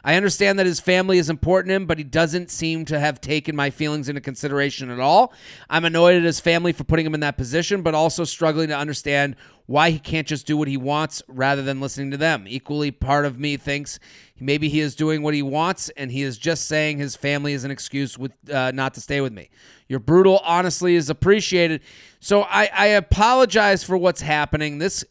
I 0.03 0.15
understand 0.15 0.57
that 0.57 0.65
his 0.65 0.79
family 0.79 1.19
is 1.19 1.29
important 1.29 1.69
to 1.69 1.75
him, 1.75 1.85
but 1.85 1.99
he 1.99 2.03
doesn't 2.03 2.49
seem 2.49 2.85
to 2.85 2.99
have 2.99 3.21
taken 3.21 3.55
my 3.55 3.69
feelings 3.69 4.09
into 4.09 4.21
consideration 4.21 4.89
at 4.89 4.99
all. 4.99 5.33
I'm 5.69 5.85
annoyed 5.85 6.15
at 6.15 6.23
his 6.23 6.39
family 6.39 6.73
for 6.73 6.83
putting 6.83 7.05
him 7.05 7.13
in 7.13 7.19
that 7.19 7.37
position, 7.37 7.83
but 7.83 7.93
also 7.93 8.23
struggling 8.23 8.69
to 8.69 8.77
understand 8.77 9.35
why 9.67 9.91
he 9.91 9.99
can't 9.99 10.27
just 10.27 10.47
do 10.47 10.57
what 10.57 10.67
he 10.67 10.75
wants 10.75 11.21
rather 11.27 11.61
than 11.61 11.79
listening 11.79 12.11
to 12.11 12.17
them. 12.17 12.45
Equally, 12.47 12.89
part 12.89 13.25
of 13.25 13.39
me 13.39 13.57
thinks 13.57 13.99
maybe 14.39 14.67
he 14.69 14.79
is 14.79 14.95
doing 14.95 15.21
what 15.21 15.35
he 15.35 15.43
wants 15.43 15.89
and 15.89 16.11
he 16.11 16.23
is 16.23 16.37
just 16.37 16.65
saying 16.65 16.97
his 16.97 17.15
family 17.15 17.53
is 17.53 17.63
an 17.63 17.71
excuse 17.71 18.17
with 18.17 18.31
uh, 18.51 18.71
not 18.71 18.95
to 18.95 19.01
stay 19.01 19.21
with 19.21 19.31
me. 19.31 19.49
Your 19.87 19.99
brutal 19.99 20.39
honestly 20.43 20.95
is 20.95 21.09
appreciated. 21.09 21.81
So 22.19 22.41
I, 22.43 22.69
I 22.73 22.87
apologize 22.87 23.83
for 23.83 23.97
what's 23.97 24.21
happening. 24.21 24.79
This 24.79 25.05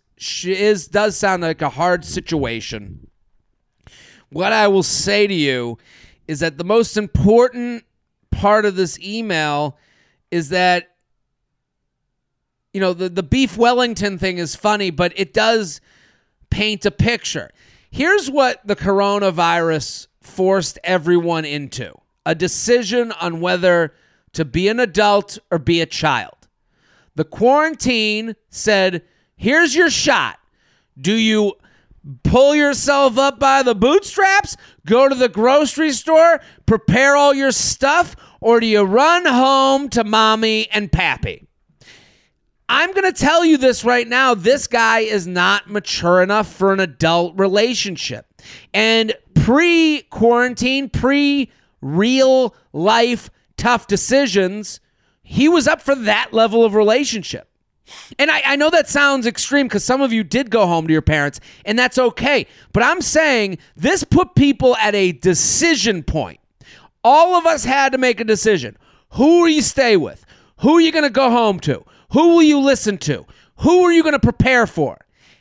is 0.44 0.88
does 0.88 1.16
sound 1.16 1.42
like 1.42 1.62
a 1.62 1.70
hard 1.70 2.04
situation. 2.04 3.09
What 4.30 4.52
I 4.52 4.68
will 4.68 4.82
say 4.82 5.26
to 5.26 5.34
you 5.34 5.78
is 6.28 6.40
that 6.40 6.58
the 6.58 6.64
most 6.64 6.96
important 6.96 7.84
part 8.30 8.64
of 8.64 8.76
this 8.76 8.98
email 9.00 9.76
is 10.30 10.50
that 10.50 10.94
you 12.72 12.80
know 12.80 12.92
the 12.92 13.08
the 13.08 13.22
beef 13.22 13.56
Wellington 13.56 14.18
thing 14.18 14.38
is 14.38 14.54
funny, 14.54 14.90
but 14.90 15.12
it 15.16 15.34
does 15.34 15.80
paint 16.48 16.86
a 16.86 16.90
picture. 16.90 17.50
Here's 17.90 18.30
what 18.30 18.64
the 18.64 18.76
coronavirus 18.76 20.06
forced 20.20 20.78
everyone 20.84 21.44
into 21.44 21.92
a 22.24 22.34
decision 22.34 23.10
on 23.12 23.40
whether 23.40 23.92
to 24.32 24.44
be 24.44 24.68
an 24.68 24.78
adult 24.78 25.38
or 25.50 25.58
be 25.58 25.80
a 25.80 25.86
child. 25.86 26.46
The 27.16 27.24
quarantine 27.24 28.36
said 28.48 29.02
Here's 29.36 29.74
your 29.74 29.88
shot. 29.88 30.38
Do 31.00 31.14
you 31.14 31.54
pull 32.22 32.54
yourself 32.54 33.18
up 33.18 33.38
by 33.38 33.62
the 33.62 33.74
bootstraps, 33.74 34.56
go 34.86 35.08
to 35.08 35.14
the 35.14 35.28
grocery 35.28 35.92
store, 35.92 36.40
prepare 36.66 37.16
all 37.16 37.34
your 37.34 37.52
stuff, 37.52 38.16
or 38.40 38.60
do 38.60 38.66
you 38.66 38.82
run 38.82 39.26
home 39.26 39.88
to 39.90 40.04
mommy 40.04 40.68
and 40.70 40.90
pappy? 40.90 41.46
I'm 42.68 42.92
going 42.92 43.12
to 43.12 43.18
tell 43.18 43.44
you 43.44 43.56
this 43.56 43.84
right 43.84 44.06
now. 44.06 44.34
This 44.34 44.68
guy 44.68 45.00
is 45.00 45.26
not 45.26 45.68
mature 45.68 46.22
enough 46.22 46.52
for 46.52 46.72
an 46.72 46.78
adult 46.78 47.36
relationship. 47.36 48.26
And 48.72 49.12
pre 49.34 50.02
quarantine, 50.02 50.88
pre 50.88 51.50
real 51.80 52.54
life 52.72 53.28
tough 53.56 53.88
decisions, 53.88 54.78
he 55.22 55.48
was 55.48 55.66
up 55.66 55.82
for 55.82 55.96
that 55.96 56.32
level 56.32 56.64
of 56.64 56.74
relationship. 56.74 57.49
And 58.18 58.30
I, 58.30 58.42
I 58.44 58.56
know 58.56 58.70
that 58.70 58.88
sounds 58.88 59.26
extreme 59.26 59.66
because 59.66 59.84
some 59.84 60.00
of 60.00 60.12
you 60.12 60.24
did 60.24 60.50
go 60.50 60.66
home 60.66 60.86
to 60.86 60.92
your 60.92 61.02
parents, 61.02 61.40
and 61.64 61.78
that's 61.78 61.98
okay. 61.98 62.46
But 62.72 62.82
I'm 62.82 63.00
saying 63.00 63.58
this 63.76 64.04
put 64.04 64.34
people 64.34 64.76
at 64.76 64.94
a 64.94 65.12
decision 65.12 66.02
point. 66.02 66.40
All 67.02 67.34
of 67.34 67.46
us 67.46 67.64
had 67.64 67.92
to 67.92 67.98
make 67.98 68.20
a 68.20 68.24
decision. 68.24 68.76
Who 69.12 69.40
will 69.40 69.48
you 69.48 69.62
stay 69.62 69.96
with? 69.96 70.24
Who 70.60 70.76
are 70.76 70.80
you 70.80 70.92
going 70.92 71.04
to 71.04 71.10
go 71.10 71.30
home 71.30 71.60
to? 71.60 71.84
Who 72.12 72.28
will 72.28 72.42
you 72.42 72.58
listen 72.58 72.98
to? 72.98 73.26
Who 73.58 73.82
are 73.84 73.92
you 73.92 74.02
going 74.02 74.12
to 74.14 74.18
prepare 74.18 74.66
for? 74.66 74.98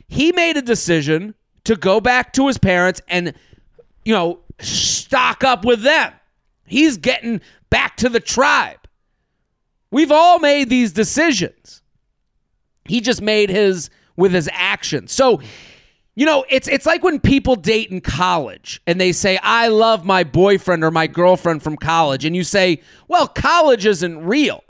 He 0.08 0.32
made 0.32 0.56
a 0.56 0.62
decision 0.62 1.34
to 1.64 1.76
go 1.76 2.00
back 2.00 2.32
to 2.34 2.46
his 2.46 2.58
parents 2.58 3.00
and, 3.08 3.34
you 4.04 4.14
know, 4.14 4.40
stock 4.58 5.44
up 5.44 5.64
with 5.64 5.82
them. 5.82 6.12
He's 6.66 6.96
getting 6.96 7.40
back 7.68 7.96
to 7.98 8.08
the 8.08 8.20
tribe. 8.20 8.78
We've 9.90 10.12
all 10.12 10.38
made 10.38 10.70
these 10.70 10.92
decisions. 10.92 11.79
He 12.84 13.00
just 13.00 13.22
made 13.22 13.50
his 13.50 13.90
with 14.16 14.32
his 14.32 14.48
actions. 14.52 15.12
So, 15.12 15.40
you 16.14 16.26
know, 16.26 16.44
it's 16.48 16.68
it's 16.68 16.86
like 16.86 17.02
when 17.02 17.20
people 17.20 17.56
date 17.56 17.90
in 17.90 18.00
college 18.00 18.80
and 18.86 19.00
they 19.00 19.12
say, 19.12 19.38
"I 19.42 19.68
love 19.68 20.04
my 20.04 20.24
boyfriend 20.24 20.84
or 20.84 20.90
my 20.90 21.06
girlfriend 21.06 21.62
from 21.62 21.76
college," 21.76 22.24
and 22.24 22.36
you 22.36 22.44
say, 22.44 22.82
"Well, 23.08 23.26
college 23.28 23.86
isn't 23.86 24.24
real." 24.24 24.62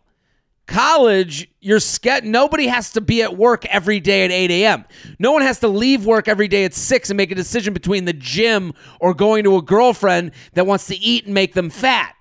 College, 0.66 1.48
you're. 1.60 1.80
Nobody 2.22 2.68
has 2.68 2.92
to 2.92 3.00
be 3.00 3.22
at 3.22 3.36
work 3.36 3.66
every 3.66 3.98
day 3.98 4.24
at 4.24 4.30
8 4.30 4.50
a.m. 4.52 4.84
No 5.18 5.32
one 5.32 5.42
has 5.42 5.58
to 5.60 5.68
leave 5.68 6.06
work 6.06 6.28
every 6.28 6.46
day 6.46 6.64
at 6.64 6.74
6 6.74 7.10
and 7.10 7.16
make 7.16 7.32
a 7.32 7.34
decision 7.34 7.74
between 7.74 8.04
the 8.04 8.12
gym 8.12 8.72
or 9.00 9.12
going 9.12 9.42
to 9.44 9.56
a 9.56 9.62
girlfriend 9.62 10.30
that 10.52 10.66
wants 10.66 10.86
to 10.86 10.96
eat 10.96 11.24
and 11.24 11.34
make 11.34 11.54
them 11.54 11.70
fat. 11.70 12.14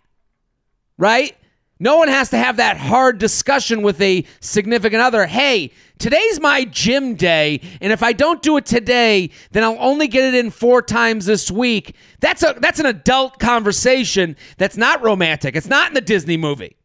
Right? 0.97 1.37
No 1.81 1.95
one 1.95 2.09
has 2.09 2.29
to 2.31 2.37
have 2.37 2.57
that 2.57 2.75
hard 2.75 3.19
discussion 3.19 3.81
with 3.83 4.01
a 4.01 4.25
significant 4.41 5.01
other. 5.01 5.25
Hey, 5.25 5.71
today's 5.97 6.37
my 6.41 6.65
gym 6.65 7.15
day, 7.15 7.61
and 7.79 7.93
if 7.93 8.03
I 8.03 8.11
don't 8.11 8.41
do 8.41 8.57
it 8.57 8.65
today, 8.65 9.29
then 9.51 9.63
I'll 9.63 9.77
only 9.79 10.09
get 10.09 10.25
it 10.25 10.35
in 10.35 10.51
four 10.51 10.81
times 10.81 11.25
this 11.25 11.49
week. 11.49 11.95
That's 12.19 12.43
a 12.43 12.53
that's 12.59 12.81
an 12.81 12.85
adult 12.85 13.39
conversation 13.39 14.35
that's 14.57 14.75
not 14.75 15.01
romantic. 15.01 15.55
It's 15.55 15.69
not 15.69 15.87
in 15.87 15.93
the 15.93 16.01
Disney 16.01 16.35
movie. 16.35 16.75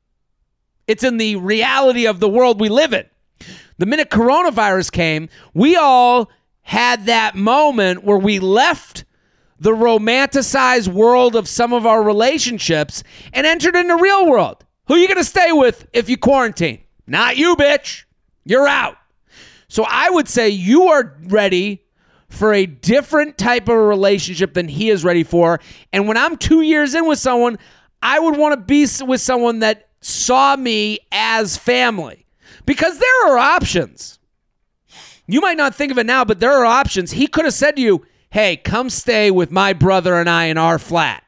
It's 0.86 1.02
in 1.02 1.16
the 1.16 1.36
reality 1.36 2.06
of 2.06 2.20
the 2.20 2.28
world 2.28 2.60
we 2.60 2.68
live 2.68 2.92
in. 2.92 3.04
The 3.78 3.86
minute 3.86 4.10
coronavirus 4.10 4.92
came, 4.92 5.28
we 5.54 5.74
all 5.74 6.30
had 6.62 7.06
that 7.06 7.34
moment 7.34 8.04
where 8.04 8.18
we 8.18 8.38
left 8.38 9.04
the 9.58 9.72
romanticized 9.72 10.86
world 10.86 11.34
of 11.34 11.48
some 11.48 11.72
of 11.72 11.84
our 11.84 12.02
relationships 12.02 13.02
and 13.32 13.44
entered 13.44 13.74
in 13.74 13.88
the 13.88 13.96
real 13.96 14.30
world. 14.30 14.64
Who 14.86 14.94
are 14.94 14.98
you 14.98 15.08
going 15.08 15.18
to 15.18 15.24
stay 15.24 15.52
with 15.52 15.86
if 15.92 16.08
you 16.08 16.16
quarantine? 16.16 16.80
Not 17.06 17.36
you, 17.36 17.56
bitch. 17.56 18.04
You're 18.44 18.68
out. 18.68 18.96
So 19.68 19.84
I 19.88 20.10
would 20.10 20.28
say 20.28 20.48
you 20.50 20.88
are 20.88 21.16
ready 21.24 21.84
for 22.28 22.52
a 22.52 22.66
different 22.66 23.38
type 23.38 23.68
of 23.68 23.76
relationship 23.76 24.54
than 24.54 24.68
he 24.68 24.90
is 24.90 25.04
ready 25.04 25.22
for. 25.22 25.60
And 25.92 26.06
when 26.08 26.16
I'm 26.16 26.36
two 26.36 26.62
years 26.62 26.94
in 26.94 27.06
with 27.06 27.18
someone, 27.18 27.58
I 28.02 28.18
would 28.18 28.36
want 28.36 28.52
to 28.54 28.60
be 28.60 28.86
with 29.06 29.20
someone 29.20 29.60
that 29.60 29.88
saw 30.00 30.56
me 30.56 30.98
as 31.10 31.56
family 31.56 32.26
because 32.66 32.98
there 32.98 33.28
are 33.28 33.38
options. 33.38 34.18
You 35.26 35.40
might 35.40 35.56
not 35.56 35.74
think 35.74 35.90
of 35.90 35.98
it 35.98 36.06
now, 36.06 36.24
but 36.24 36.40
there 36.40 36.52
are 36.52 36.66
options. 36.66 37.12
He 37.12 37.26
could 37.26 37.46
have 37.46 37.54
said 37.54 37.76
to 37.76 37.82
you, 37.82 38.04
Hey, 38.30 38.56
come 38.56 38.90
stay 38.90 39.30
with 39.30 39.50
my 39.50 39.72
brother 39.72 40.16
and 40.16 40.28
I 40.28 40.46
in 40.46 40.58
our 40.58 40.78
flat. 40.78 41.22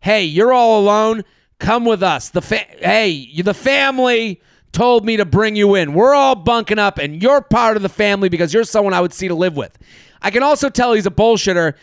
Hey, 0.00 0.24
you're 0.24 0.52
all 0.52 0.78
alone. 0.78 1.24
Come 1.62 1.84
with 1.84 2.02
us. 2.02 2.28
The 2.28 2.42
fa- 2.42 2.66
hey, 2.80 3.40
the 3.40 3.54
family 3.54 4.40
told 4.72 5.04
me 5.06 5.16
to 5.16 5.24
bring 5.24 5.54
you 5.54 5.76
in. 5.76 5.94
We're 5.94 6.12
all 6.12 6.34
bunking 6.34 6.80
up, 6.80 6.98
and 6.98 7.22
you're 7.22 7.40
part 7.40 7.76
of 7.76 7.84
the 7.84 7.88
family 7.88 8.28
because 8.28 8.52
you're 8.52 8.64
someone 8.64 8.92
I 8.92 9.00
would 9.00 9.12
see 9.12 9.28
to 9.28 9.34
live 9.36 9.56
with. 9.56 9.78
I 10.20 10.32
can 10.32 10.42
also 10.42 10.68
tell 10.68 10.92
he's 10.92 11.06
a 11.06 11.10
bullshitter 11.10 11.74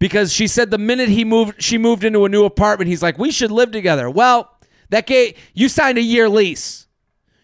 because 0.00 0.32
she 0.32 0.48
said 0.48 0.72
the 0.72 0.78
minute 0.78 1.08
he 1.08 1.24
moved, 1.24 1.62
she 1.62 1.78
moved 1.78 2.02
into 2.02 2.24
a 2.24 2.28
new 2.28 2.44
apartment. 2.44 2.88
He's 2.88 3.00
like, 3.00 3.16
we 3.16 3.30
should 3.30 3.52
live 3.52 3.70
together. 3.70 4.10
Well, 4.10 4.52
that 4.90 5.06
gave 5.06 5.36
you 5.54 5.68
signed 5.68 5.98
a 5.98 6.02
year 6.02 6.28
lease. 6.28 6.88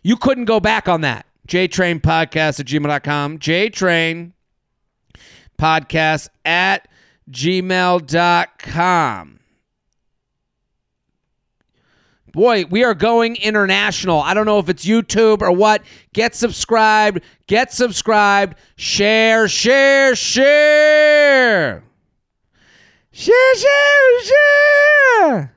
You 0.02 0.16
couldn't 0.16 0.46
go 0.46 0.58
back 0.58 0.88
on 0.88 1.02
that. 1.02 1.26
JTrain 1.46 2.00
podcast 2.00 2.58
at 2.58 2.66
gmail.com. 2.66 3.38
JTrain 3.38 4.32
podcast 5.60 6.28
at 6.44 6.88
gmail.com. 7.30 8.10
boy, 12.34 12.64
we 12.68 12.84
are 12.84 12.94
going 12.94 13.36
international. 13.36 14.20
I 14.20 14.34
don't 14.34 14.44
know 14.44 14.58
if 14.58 14.68
it's 14.68 14.84
YouTube 14.84 15.40
or 15.40 15.52
what. 15.52 15.82
Get 16.12 16.34
subscribed. 16.34 17.20
Get 17.46 17.72
subscribed. 17.72 18.58
Share, 18.76 19.48
share, 19.48 20.14
share. 20.16 21.84
Share, 23.12 23.54
share, 23.56 24.22
share. 24.24 25.54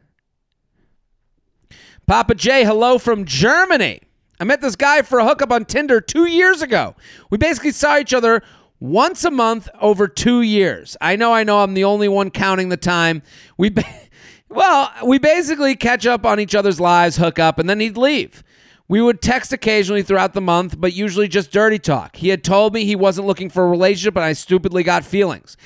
Papa 2.06 2.36
J, 2.36 2.64
hello 2.64 3.00
from 3.00 3.26
Germany. 3.26 4.02
I 4.40 4.44
met 4.44 4.62
this 4.62 4.76
guy 4.76 5.02
for 5.02 5.20
a 5.20 5.26
hookup 5.26 5.52
on 5.52 5.66
Tinder 5.66 6.00
two 6.00 6.26
years 6.26 6.62
ago. 6.62 6.96
We 7.32 7.40
basically 7.40 7.72
saw 7.72 7.98
each 7.98 8.14
other 8.14 8.44
once 8.80 9.26
a 9.26 9.32
month 9.32 9.68
over 9.82 10.08
two 10.08 10.44
years. 10.44 10.96
I 11.02 11.16
know, 11.16 11.34
I 11.34 11.44
know, 11.44 11.62
I'm 11.62 11.74
the 11.74 11.84
only 11.84 12.08
one 12.08 12.30
counting 12.30 12.70
the 12.70 12.78
time. 12.78 13.24
We. 13.58 13.74
Well, 14.50 14.92
we 15.06 15.20
basically 15.20 15.76
catch 15.76 16.06
up 16.06 16.26
on 16.26 16.40
each 16.40 16.56
other's 16.56 16.80
lives, 16.80 17.18
hook 17.18 17.38
up, 17.40 17.60
and 17.60 17.70
then 17.70 17.80
he'd 17.80 17.98
leave. 17.98 18.44
We 18.88 19.02
would 19.02 19.22
text 19.22 19.52
occasionally 19.52 20.04
throughout 20.04 20.34
the 20.34 20.42
month, 20.42 20.80
but 20.80 20.94
usually 20.94 21.28
just 21.28 21.52
dirty 21.52 21.80
talk. 21.80 22.16
He 22.16 22.30
had 22.30 22.44
told 22.44 22.74
me 22.74 22.86
he 22.86 22.96
wasn't 22.96 23.28
looking 23.28 23.50
for 23.50 23.66
a 23.66 23.70
relationship, 23.70 24.16
and 24.16 24.24
I 24.24 24.34
stupidly 24.34 24.84
got 24.84 25.04
feelings. 25.04 25.58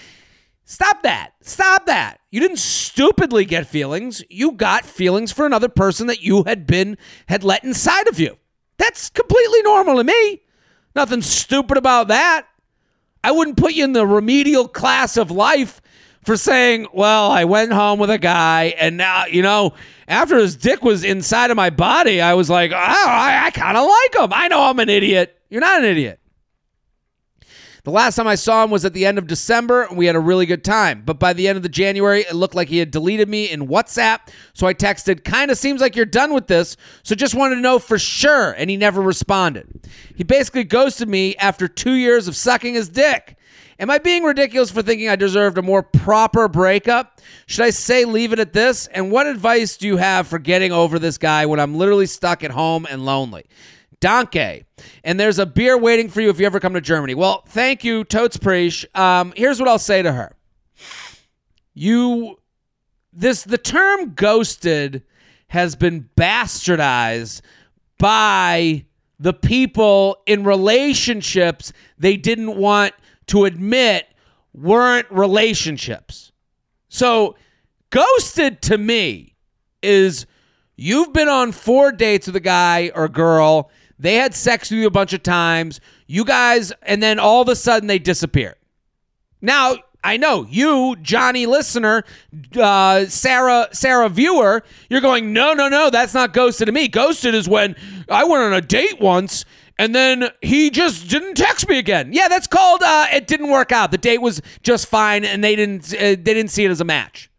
Stop 0.65 1.03
that. 1.03 1.33
Stop 1.41 1.85
that. 1.85 2.21
You 2.31 2.39
didn't 2.39 2.59
stupidly 2.59 3.45
get 3.45 3.67
feelings. 3.67 4.23
You 4.29 4.53
got 4.53 4.85
feelings 4.85 5.31
for 5.31 5.45
another 5.45 5.69
person 5.69 6.07
that 6.07 6.21
you 6.21 6.43
had 6.43 6.65
been 6.65 6.97
had 7.27 7.43
let 7.43 7.63
inside 7.63 8.07
of 8.07 8.19
you. 8.19 8.37
That's 8.77 9.09
completely 9.09 9.61
normal 9.61 9.97
to 9.97 10.03
me. 10.03 10.41
Nothing 10.95 11.21
stupid 11.21 11.77
about 11.77 12.07
that. 12.07 12.47
I 13.23 13.31
wouldn't 13.31 13.57
put 13.57 13.73
you 13.73 13.83
in 13.83 13.93
the 13.93 14.07
remedial 14.07 14.67
class 14.67 15.17
of 15.17 15.29
life 15.29 15.80
for 16.25 16.37
saying, 16.37 16.87
well, 16.93 17.31
I 17.31 17.45
went 17.45 17.73
home 17.73 17.99
with 17.99 18.09
a 18.09 18.17
guy 18.17 18.75
and 18.77 18.97
now, 18.97 19.25
you 19.25 19.41
know, 19.41 19.73
after 20.07 20.37
his 20.37 20.55
dick 20.55 20.83
was 20.83 21.03
inside 21.03 21.51
of 21.51 21.57
my 21.57 21.69
body, 21.69 22.21
I 22.21 22.33
was 22.33 22.49
like, 22.49 22.71
oh, 22.71 22.75
I, 22.75 23.43
I 23.45 23.51
kind 23.51 23.77
of 23.77 23.87
like 23.87 24.23
him. 24.23 24.33
I 24.33 24.47
know 24.47 24.63
I'm 24.63 24.79
an 24.79 24.89
idiot. 24.89 25.37
You're 25.49 25.61
not 25.61 25.79
an 25.79 25.85
idiot. 25.85 26.21
The 27.83 27.91
last 27.91 28.15
time 28.15 28.27
I 28.27 28.35
saw 28.35 28.63
him 28.63 28.69
was 28.69 28.85
at 28.85 28.93
the 28.93 29.07
end 29.07 29.17
of 29.17 29.25
December, 29.25 29.83
and 29.83 29.97
we 29.97 30.05
had 30.05 30.15
a 30.15 30.19
really 30.19 30.45
good 30.45 30.63
time. 30.63 31.01
But 31.03 31.17
by 31.17 31.33
the 31.33 31.47
end 31.47 31.57
of 31.57 31.63
the 31.63 31.69
January, 31.69 32.21
it 32.21 32.35
looked 32.35 32.53
like 32.53 32.67
he 32.67 32.77
had 32.77 32.91
deleted 32.91 33.27
me 33.27 33.49
in 33.49 33.67
WhatsApp. 33.67 34.19
So 34.53 34.67
I 34.67 34.75
texted, 34.75 35.23
kind 35.23 35.49
of 35.49 35.57
seems 35.57 35.81
like 35.81 35.95
you're 35.95 36.05
done 36.05 36.31
with 36.31 36.45
this. 36.45 36.77
So 37.01 37.15
just 37.15 37.33
wanted 37.33 37.55
to 37.55 37.61
know 37.61 37.79
for 37.79 37.97
sure. 37.97 38.51
And 38.51 38.69
he 38.69 38.77
never 38.77 39.01
responded. 39.01 39.67
He 40.13 40.23
basically 40.23 40.63
ghosted 40.63 41.09
me 41.09 41.35
after 41.37 41.67
two 41.67 41.93
years 41.93 42.27
of 42.27 42.35
sucking 42.35 42.75
his 42.75 42.87
dick. 42.87 43.35
Am 43.81 43.89
I 43.89 43.97
being 43.97 44.21
ridiculous 44.21 44.69
for 44.69 44.83
thinking 44.83 45.09
I 45.09 45.15
deserved 45.15 45.57
a 45.57 45.63
more 45.63 45.81
proper 45.81 46.47
breakup? 46.47 47.19
Should 47.47 47.65
I 47.65 47.71
say 47.71 48.05
leave 48.05 48.31
it 48.31 48.37
at 48.37 48.53
this? 48.53 48.85
And 48.85 49.11
what 49.11 49.25
advice 49.25 49.75
do 49.75 49.87
you 49.87 49.97
have 49.97 50.27
for 50.27 50.37
getting 50.37 50.71
over 50.71 50.99
this 50.99 51.17
guy 51.17 51.47
when 51.47 51.59
I'm 51.59 51.73
literally 51.73 52.05
stuck 52.05 52.43
at 52.43 52.51
home 52.51 52.85
and 52.87 53.05
lonely? 53.05 53.45
Danke. 53.99 54.65
And 55.03 55.19
there's 55.19 55.39
a 55.39 55.47
beer 55.47 55.79
waiting 55.79 56.09
for 56.09 56.21
you 56.21 56.29
if 56.29 56.39
you 56.39 56.45
ever 56.45 56.59
come 56.59 56.75
to 56.75 56.81
Germany. 56.81 57.15
Well, 57.15 57.43
thank 57.47 57.83
you, 57.83 58.03
Totes 58.03 58.37
Preach. 58.37 58.85
Um, 58.93 59.33
here's 59.35 59.59
what 59.59 59.67
I'll 59.67 59.79
say 59.79 60.03
to 60.03 60.11
her. 60.11 60.35
You 61.73 62.37
this 63.11 63.43
the 63.43 63.57
term 63.57 64.13
ghosted 64.13 65.01
has 65.47 65.75
been 65.75 66.07
bastardized 66.15 67.41
by 67.97 68.85
the 69.19 69.33
people 69.33 70.21
in 70.27 70.43
relationships 70.43 71.73
they 71.97 72.15
didn't 72.15 72.57
want 72.57 72.93
to 73.31 73.45
admit 73.45 74.07
weren't 74.53 75.07
relationships. 75.11 76.31
So, 76.89 77.35
ghosted 77.89 78.61
to 78.63 78.77
me 78.77 79.35
is 79.81 80.25
you've 80.75 81.13
been 81.13 81.29
on 81.29 81.51
four 81.51 81.91
dates 81.91 82.27
with 82.27 82.35
a 82.35 82.41
guy 82.41 82.91
or 82.93 83.07
girl 83.07 83.71
they 84.01 84.15
had 84.15 84.33
sex 84.33 84.71
with 84.71 84.79
you 84.79 84.87
a 84.87 84.91
bunch 84.91 85.13
of 85.13 85.21
times. 85.21 85.79
You 86.07 86.25
guys, 86.25 86.73
and 86.81 87.03
then 87.03 87.19
all 87.19 87.43
of 87.43 87.47
a 87.47 87.55
sudden 87.55 87.87
they 87.87 87.99
disappear. 87.99 88.55
Now, 89.43 89.75
I 90.03 90.17
know 90.17 90.47
you, 90.49 90.95
Johnny 91.03 91.45
listener, 91.45 92.03
uh, 92.59 93.05
Sarah, 93.05 93.67
Sarah 93.73 94.09
viewer, 94.09 94.63
you're 94.89 95.01
going, 95.01 95.33
no, 95.33 95.53
no, 95.53 95.69
no, 95.69 95.91
that's 95.91 96.15
not 96.15 96.33
ghosted 96.33 96.65
to 96.65 96.71
me. 96.71 96.87
Ghosted 96.87 97.35
is 97.35 97.47
when 97.47 97.75
I 98.09 98.23
went 98.23 98.41
on 98.41 98.53
a 98.53 98.61
date 98.61 98.99
once 98.99 99.45
and 99.81 99.95
then 99.95 100.29
he 100.43 100.69
just 100.69 101.09
didn't 101.09 101.33
text 101.33 101.67
me 101.67 101.79
again. 101.79 102.13
Yeah, 102.13 102.27
that's 102.27 102.45
called 102.45 102.83
uh, 102.83 103.07
it 103.11 103.25
didn't 103.25 103.49
work 103.49 103.71
out. 103.71 103.89
The 103.89 103.97
date 103.97 104.21
was 104.21 104.39
just 104.61 104.85
fine, 104.85 105.25
and 105.25 105.43
they 105.43 105.55
didn't 105.55 105.91
uh, 105.91 105.97
they 105.97 106.15
didn't 106.17 106.49
see 106.49 106.63
it 106.63 106.69
as 106.69 106.81
a 106.81 106.85
match. 106.85 107.31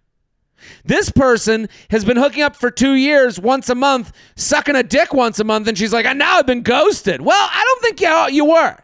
This 0.84 1.08
person 1.08 1.68
has 1.90 2.04
been 2.04 2.16
hooking 2.16 2.42
up 2.42 2.56
for 2.56 2.72
two 2.72 2.94
years, 2.94 3.38
once 3.38 3.68
a 3.68 3.76
month, 3.76 4.10
sucking 4.34 4.74
a 4.74 4.82
dick 4.82 5.14
once 5.14 5.38
a 5.38 5.44
month, 5.44 5.68
and 5.68 5.78
she's 5.78 5.92
like, 5.92 6.04
and 6.04 6.18
now 6.18 6.38
I've 6.38 6.46
been 6.46 6.62
ghosted. 6.64 7.20
Well, 7.20 7.48
I 7.48 7.62
don't 7.64 7.82
think 7.82 8.00
you, 8.00 8.36
you 8.36 8.44
were. 8.50 8.76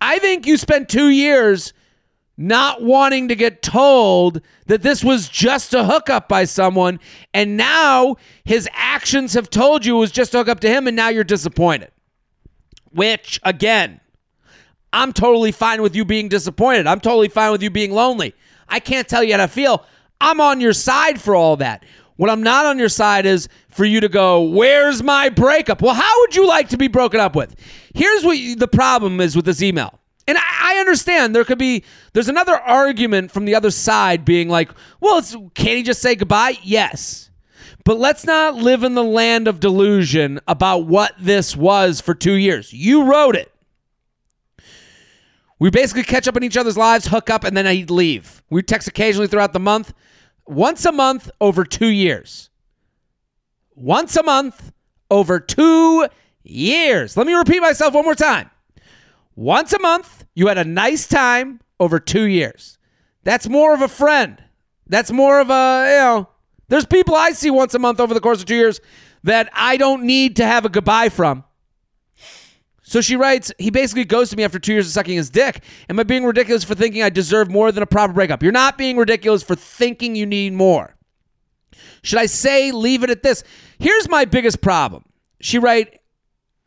I 0.00 0.18
think 0.18 0.44
you 0.44 0.56
spent 0.56 0.88
two 0.88 1.10
years 1.10 1.72
not 2.36 2.82
wanting 2.82 3.28
to 3.28 3.36
get 3.36 3.62
told 3.62 4.40
that 4.66 4.82
this 4.82 5.04
was 5.04 5.28
just 5.28 5.72
a 5.72 5.84
hookup 5.84 6.28
by 6.28 6.46
someone, 6.46 6.98
and 7.32 7.56
now 7.56 8.16
his 8.42 8.68
actions 8.72 9.34
have 9.34 9.50
told 9.50 9.86
you 9.86 9.98
it 9.98 10.00
was 10.00 10.10
just 10.10 10.34
a 10.34 10.38
hookup 10.38 10.58
to 10.58 10.68
him, 10.68 10.88
and 10.88 10.96
now 10.96 11.10
you're 11.10 11.22
disappointed. 11.22 11.92
Which, 12.94 13.40
again, 13.42 14.00
I'm 14.92 15.12
totally 15.12 15.52
fine 15.52 15.82
with 15.82 15.96
you 15.96 16.04
being 16.04 16.28
disappointed. 16.28 16.86
I'm 16.86 17.00
totally 17.00 17.28
fine 17.28 17.52
with 17.52 17.62
you 17.62 17.70
being 17.70 17.92
lonely. 17.92 18.34
I 18.68 18.80
can't 18.80 19.08
tell 19.08 19.22
you 19.22 19.32
how 19.32 19.38
to 19.38 19.48
feel. 19.48 19.84
I'm 20.20 20.40
on 20.40 20.60
your 20.60 20.72
side 20.72 21.20
for 21.20 21.34
all 21.34 21.56
that. 21.56 21.84
What 22.16 22.30
I'm 22.30 22.42
not 22.42 22.66
on 22.66 22.78
your 22.78 22.90
side 22.90 23.26
is 23.26 23.48
for 23.68 23.84
you 23.84 24.00
to 24.00 24.08
go, 24.08 24.42
where's 24.42 25.02
my 25.02 25.28
breakup? 25.28 25.80
Well, 25.80 25.94
how 25.94 26.20
would 26.20 26.36
you 26.36 26.46
like 26.46 26.68
to 26.68 26.76
be 26.76 26.88
broken 26.88 27.20
up 27.20 27.34
with? 27.34 27.56
Here's 27.94 28.24
what 28.24 28.38
you, 28.38 28.54
the 28.54 28.68
problem 28.68 29.20
is 29.20 29.34
with 29.34 29.44
this 29.46 29.62
email. 29.62 29.98
And 30.28 30.38
I, 30.38 30.42
I, 30.76 30.78
understand 30.78 31.34
there 31.34 31.44
could 31.44 31.58
be, 31.58 31.84
there's 32.12 32.28
another 32.28 32.54
argument 32.54 33.32
from 33.32 33.44
the 33.44 33.54
other 33.54 33.72
side 33.72 34.24
being 34.24 34.48
like, 34.48 34.70
well, 35.00 35.20
can't 35.54 35.76
he 35.76 35.82
just 35.82 36.00
say 36.00 36.14
goodbye? 36.14 36.58
Yes. 36.62 37.30
But 37.84 37.98
let's 37.98 38.24
not 38.24 38.54
live 38.54 38.84
in 38.84 38.94
the 38.94 39.02
land 39.02 39.48
of 39.48 39.60
delusion 39.60 40.40
about 40.46 40.86
what 40.86 41.14
this 41.18 41.56
was 41.56 42.00
for 42.00 42.14
two 42.14 42.34
years. 42.34 42.72
You 42.72 43.04
wrote 43.04 43.34
it. 43.34 43.52
We 45.58 45.70
basically 45.70 46.02
catch 46.02 46.26
up 46.26 46.36
in 46.36 46.42
each 46.42 46.56
other's 46.56 46.76
lives, 46.76 47.06
hook 47.06 47.30
up, 47.30 47.44
and 47.44 47.56
then 47.56 47.66
I'd 47.66 47.90
leave. 47.90 48.42
We 48.50 48.62
text 48.62 48.88
occasionally 48.88 49.28
throughout 49.28 49.52
the 49.52 49.60
month 49.60 49.94
once 50.46 50.84
a 50.84 50.92
month 50.92 51.30
over 51.40 51.64
two 51.64 51.88
years. 51.88 52.50
Once 53.74 54.16
a 54.16 54.22
month 54.22 54.72
over 55.10 55.40
two 55.40 56.08
years. 56.42 57.16
Let 57.16 57.26
me 57.26 57.34
repeat 57.34 57.60
myself 57.60 57.94
one 57.94 58.04
more 58.04 58.14
time. 58.14 58.50
Once 59.34 59.72
a 59.72 59.78
month, 59.78 60.24
you 60.34 60.48
had 60.48 60.58
a 60.58 60.64
nice 60.64 61.06
time 61.06 61.60
over 61.80 61.98
two 61.98 62.24
years. 62.24 62.78
That's 63.24 63.48
more 63.48 63.72
of 63.72 63.82
a 63.82 63.88
friend. 63.88 64.42
That's 64.86 65.12
more 65.12 65.40
of 65.40 65.48
a, 65.48 65.86
you 65.86 65.98
know, 65.98 66.28
there's 66.72 66.86
people 66.86 67.14
I 67.14 67.32
see 67.32 67.50
once 67.50 67.74
a 67.74 67.78
month 67.78 68.00
over 68.00 68.14
the 68.14 68.20
course 68.20 68.38
of 68.40 68.46
two 68.46 68.54
years 68.54 68.80
that 69.24 69.50
I 69.52 69.76
don't 69.76 70.04
need 70.04 70.36
to 70.36 70.46
have 70.46 70.64
a 70.64 70.70
goodbye 70.70 71.10
from. 71.10 71.44
So 72.80 73.02
she 73.02 73.14
writes, 73.14 73.52
he 73.58 73.68
basically 73.68 74.06
goes 74.06 74.30
to 74.30 74.38
me 74.38 74.42
after 74.42 74.58
two 74.58 74.72
years 74.72 74.86
of 74.86 74.92
sucking 74.92 75.14
his 75.14 75.28
dick. 75.28 75.62
Am 75.90 76.00
I 76.00 76.04
being 76.04 76.24
ridiculous 76.24 76.64
for 76.64 76.74
thinking 76.74 77.02
I 77.02 77.10
deserve 77.10 77.50
more 77.50 77.72
than 77.72 77.82
a 77.82 77.86
proper 77.86 78.14
breakup? 78.14 78.42
You're 78.42 78.52
not 78.52 78.78
being 78.78 78.96
ridiculous 78.96 79.42
for 79.42 79.54
thinking 79.54 80.16
you 80.16 80.24
need 80.24 80.54
more. 80.54 80.96
Should 82.02 82.18
I 82.18 82.24
say 82.24 82.72
leave 82.72 83.04
it 83.04 83.10
at 83.10 83.22
this? 83.22 83.44
Here's 83.78 84.08
my 84.08 84.24
biggest 84.24 84.62
problem. 84.62 85.04
She 85.42 85.58
write, 85.58 86.00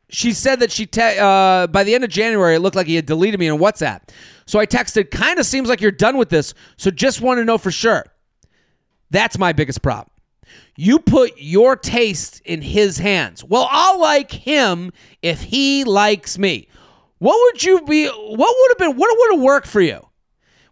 she 0.10 0.34
said 0.34 0.60
that 0.60 0.72
she 0.72 0.86
te- 0.86 1.18
uh, 1.18 1.66
by 1.66 1.84
the 1.84 1.96
end 1.96 2.04
of 2.04 2.12
January 2.12 2.58
it 2.58 2.60
looked 2.60 2.76
like 2.76 2.86
he 2.86 2.96
had 2.96 3.08
deleted 3.08 3.40
me 3.40 3.50
on 3.50 3.58
WhatsApp. 3.58 4.02
So 4.46 4.60
I 4.60 4.68
texted, 4.68 5.10
kind 5.10 5.40
of 5.40 5.48
seems 5.48 5.68
like 5.68 5.82
you're 5.82 5.90
done 5.90 6.16
with 6.16 6.30
this. 6.30 6.54
So 6.78 6.92
just 6.92 7.22
want 7.22 7.40
to 7.40 7.44
know 7.44 7.58
for 7.58 7.72
sure. 7.72 8.06
That's 9.12 9.38
my 9.38 9.54
biggest 9.54 9.82
problem. 9.82 10.10
You 10.76 11.00
put 11.00 11.34
your 11.38 11.76
taste 11.76 12.42
in 12.46 12.62
his 12.62 12.98
hands. 12.98 13.44
Well, 13.44 13.68
I'll 13.72 14.00
like 14.00 14.32
him 14.32 14.92
if 15.22 15.42
he 15.42 15.84
likes 15.84 16.38
me. 16.38 16.68
What 17.18 17.38
would 17.40 17.64
you 17.64 17.82
be? 17.82 18.08
What 18.08 18.56
would 18.60 18.70
have 18.70 18.78
been? 18.78 18.98
What 18.98 19.18
would 19.18 19.36
have 19.36 19.44
worked 19.44 19.68
for 19.68 19.82
you? 19.82 20.06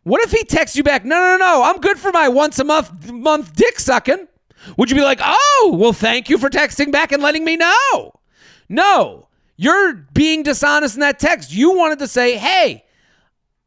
What 0.04 0.22
if 0.22 0.32
he 0.32 0.44
texts 0.44 0.76
you 0.76 0.84
back? 0.84 1.06
No, 1.06 1.16
no, 1.16 1.38
no. 1.38 1.64
I'm 1.64 1.80
good 1.80 1.98
for 1.98 2.12
my 2.12 2.28
once 2.28 2.60
a 2.60 2.64
month 2.64 3.12
month 3.12 3.56
dick 3.56 3.80
sucking. 3.80 4.28
Would 4.78 4.90
you 4.90 4.96
be 4.96 5.04
like, 5.04 5.20
oh, 5.22 5.76
well, 5.78 5.94
thank 5.94 6.30
you 6.30 6.38
for 6.38 6.50
texting 6.50 6.92
back 6.92 7.12
and 7.12 7.22
letting 7.22 7.44
me 7.44 7.58
know? 7.58 8.14
No, 8.70 9.28
you're 9.56 9.94
being 10.14 10.44
dishonest 10.44 10.96
in 10.96 11.02
that 11.02 11.20
text. 11.20 11.54
You 11.54 11.76
wanted 11.76 12.00
to 12.00 12.08
say, 12.08 12.38
hey, 12.38 12.86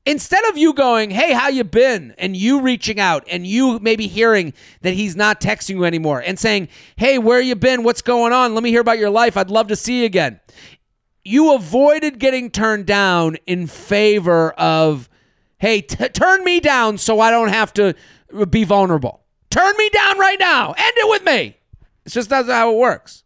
instead 0.07 0.45
of 0.47 0.57
you 0.57 0.73
going, 0.73 1.11
"Hey, 1.11 1.33
how 1.33 1.49
you 1.49 1.65
been?" 1.65 2.15
and 2.17 2.37
you 2.37 2.61
reaching 2.61 2.99
out 2.99 3.25
and 3.31 3.47
you 3.47 3.79
maybe 3.81 4.07
hearing 4.07 4.55
that 4.83 4.95
he's 4.95 5.17
not 5.17 5.41
texting 5.41 5.71
you 5.77 5.85
anymore 5.85 6.21
and 6.21 6.39
saying, 6.39 6.69
"Hey, 6.97 7.19
where 7.19 7.41
you 7.41 7.55
been? 7.57 7.83
What's 7.83 8.03
going 8.03 8.33
on? 8.33 8.55
Let 8.55 8.63
me 8.63 8.71
hear 8.71 8.81
about 8.81 8.99
your 8.99 9.11
life. 9.11 9.37
I'd 9.37 9.51
love 9.51 9.69
to 9.69 9.77
see 9.77 10.01
you 10.01 10.07
again." 10.07 10.41
You 11.25 11.55
avoided 11.55 12.21
getting 12.21 12.51
turned 12.51 12.87
down 12.87 13.37
in 13.47 13.67
favor 13.67 14.53
of, 14.53 15.09
"Hey, 15.59 15.81
t- 15.81 16.09
turn 16.09 16.45
me 16.45 16.61
down 16.61 16.99
so 16.99 17.19
I 17.19 17.31
don't 17.31 17.49
have 17.49 17.75
to 17.75 17.95
be 18.49 18.63
vulnerable. 18.65 19.25
Turn 19.51 19.75
me 19.77 19.91
down 19.91 20.19
right 20.19 20.39
now. 20.39 20.73
End 20.79 20.93
it 20.97 21.09
with 21.09 21.25
me." 21.25 21.57
It's 22.05 22.15
just 22.15 22.31
that's 22.31 22.49
how 22.49 22.71
it 22.71 22.77
works. 22.77 23.25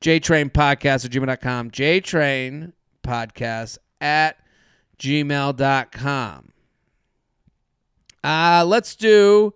JTrain 0.00 0.52
Podcast 0.52 1.04
at 1.04 1.10
gmail.com. 1.10 1.70
JTrain 1.72 2.72
Podcast 3.02 3.78
at 4.00 4.36
gmail.com. 4.98 6.52
Uh, 8.24 8.64
let's 8.66 8.96
do. 8.96 9.54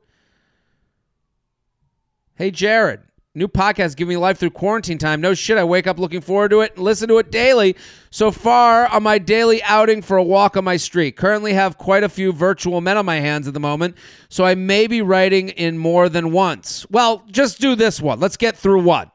Hey, 2.36 2.50
Jared. 2.50 3.00
New 3.32 3.46
podcast 3.46 3.94
giving 3.94 4.08
me 4.08 4.16
life 4.16 4.38
through 4.38 4.50
quarantine 4.50 4.98
time. 4.98 5.20
No 5.20 5.34
shit, 5.34 5.56
I 5.56 5.62
wake 5.62 5.86
up 5.86 6.00
looking 6.00 6.20
forward 6.20 6.50
to 6.50 6.62
it 6.62 6.74
and 6.74 6.82
listen 6.82 7.08
to 7.08 7.18
it 7.18 7.30
daily. 7.30 7.76
So 8.10 8.32
far 8.32 8.88
on 8.88 9.04
my 9.04 9.18
daily 9.18 9.62
outing 9.62 10.02
for 10.02 10.16
a 10.16 10.22
walk 10.22 10.56
on 10.56 10.64
my 10.64 10.76
street. 10.76 11.16
Currently 11.16 11.52
have 11.52 11.78
quite 11.78 12.02
a 12.02 12.08
few 12.08 12.32
virtual 12.32 12.80
men 12.80 12.96
on 12.96 13.06
my 13.06 13.20
hands 13.20 13.46
at 13.46 13.54
the 13.54 13.60
moment, 13.60 13.96
so 14.28 14.44
I 14.44 14.56
may 14.56 14.88
be 14.88 15.00
writing 15.00 15.50
in 15.50 15.78
more 15.78 16.08
than 16.08 16.32
once. 16.32 16.84
Well, 16.90 17.22
just 17.30 17.60
do 17.60 17.76
this 17.76 18.00
one. 18.00 18.18
Let's 18.18 18.36
get 18.36 18.56
through 18.56 18.82
one. 18.82 19.12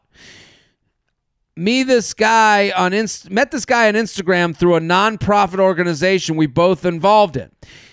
Me, 1.58 1.84
this 1.84 2.14
guy 2.14 2.74
on 2.76 2.92
Inst- 2.92 3.32
met 3.32 3.52
this 3.52 3.64
guy 3.64 3.88
on 3.88 3.94
Instagram 3.94 4.54
through 4.54 4.76
a 4.76 4.82
nonprofit 4.82 5.58
organization 5.58 6.36
we 6.36 6.48
both 6.48 6.84
involved 6.84 7.38
in. 7.38 7.50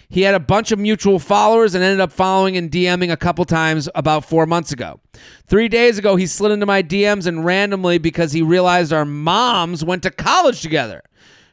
He 0.08 0.22
had 0.22 0.34
a 0.34 0.40
bunch 0.40 0.72
of 0.72 0.80
mutual 0.80 1.20
followers 1.20 1.72
and 1.76 1.84
ended 1.84 2.00
up 2.00 2.10
following 2.10 2.56
and 2.56 2.68
DMing 2.68 3.12
a 3.12 3.16
couple 3.16 3.44
times 3.44 3.88
about 3.94 4.24
four 4.24 4.46
months 4.46 4.72
ago. 4.72 4.98
Three 5.46 5.68
days 5.68 5.96
ago, 5.96 6.16
he 6.16 6.26
slid 6.26 6.50
into 6.50 6.66
my 6.66 6.82
DMs 6.82 7.24
and 7.24 7.44
randomly 7.44 7.98
because 7.98 8.32
he 8.32 8.42
realized 8.42 8.92
our 8.92 9.04
moms 9.04 9.84
went 9.84 10.02
to 10.02 10.10
college 10.10 10.60
together, 10.60 11.04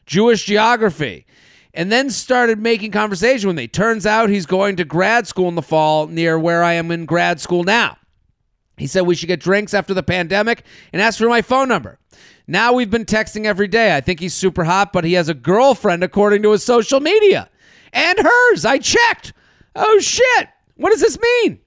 Jewish 0.04 0.44
geography, 0.44 1.26
and 1.72 1.92
then 1.92 2.10
started 2.10 2.58
making 2.58 2.90
conversation 2.90 3.46
with 3.46 3.56
me. 3.56 3.68
Turns 3.68 4.04
out 4.04 4.30
he's 4.30 4.46
going 4.46 4.74
to 4.76 4.84
grad 4.84 5.28
school 5.28 5.48
in 5.48 5.54
the 5.54 5.62
fall 5.62 6.08
near 6.08 6.36
where 6.36 6.64
I 6.64 6.72
am 6.72 6.90
in 6.90 7.06
grad 7.06 7.40
school 7.40 7.62
now. 7.62 7.98
He 8.80 8.86
said 8.86 9.02
we 9.02 9.14
should 9.14 9.28
get 9.28 9.40
drinks 9.40 9.74
after 9.74 9.92
the 9.92 10.02
pandemic 10.02 10.64
and 10.92 11.02
asked 11.02 11.18
for 11.18 11.28
my 11.28 11.42
phone 11.42 11.68
number. 11.68 11.98
Now 12.46 12.72
we've 12.72 12.90
been 12.90 13.04
texting 13.04 13.44
every 13.44 13.68
day. 13.68 13.94
I 13.96 14.00
think 14.00 14.20
he's 14.20 14.34
super 14.34 14.64
hot, 14.64 14.92
but 14.92 15.04
he 15.04 15.12
has 15.12 15.28
a 15.28 15.34
girlfriend 15.34 16.02
according 16.02 16.42
to 16.42 16.52
his 16.52 16.64
social 16.64 16.98
media 16.98 17.50
and 17.92 18.18
hers. 18.18 18.64
I 18.64 18.78
checked. 18.78 19.32
Oh 19.76 20.00
shit. 20.00 20.48
What 20.76 20.90
does 20.90 21.00
this 21.00 21.18
mean? 21.20 21.60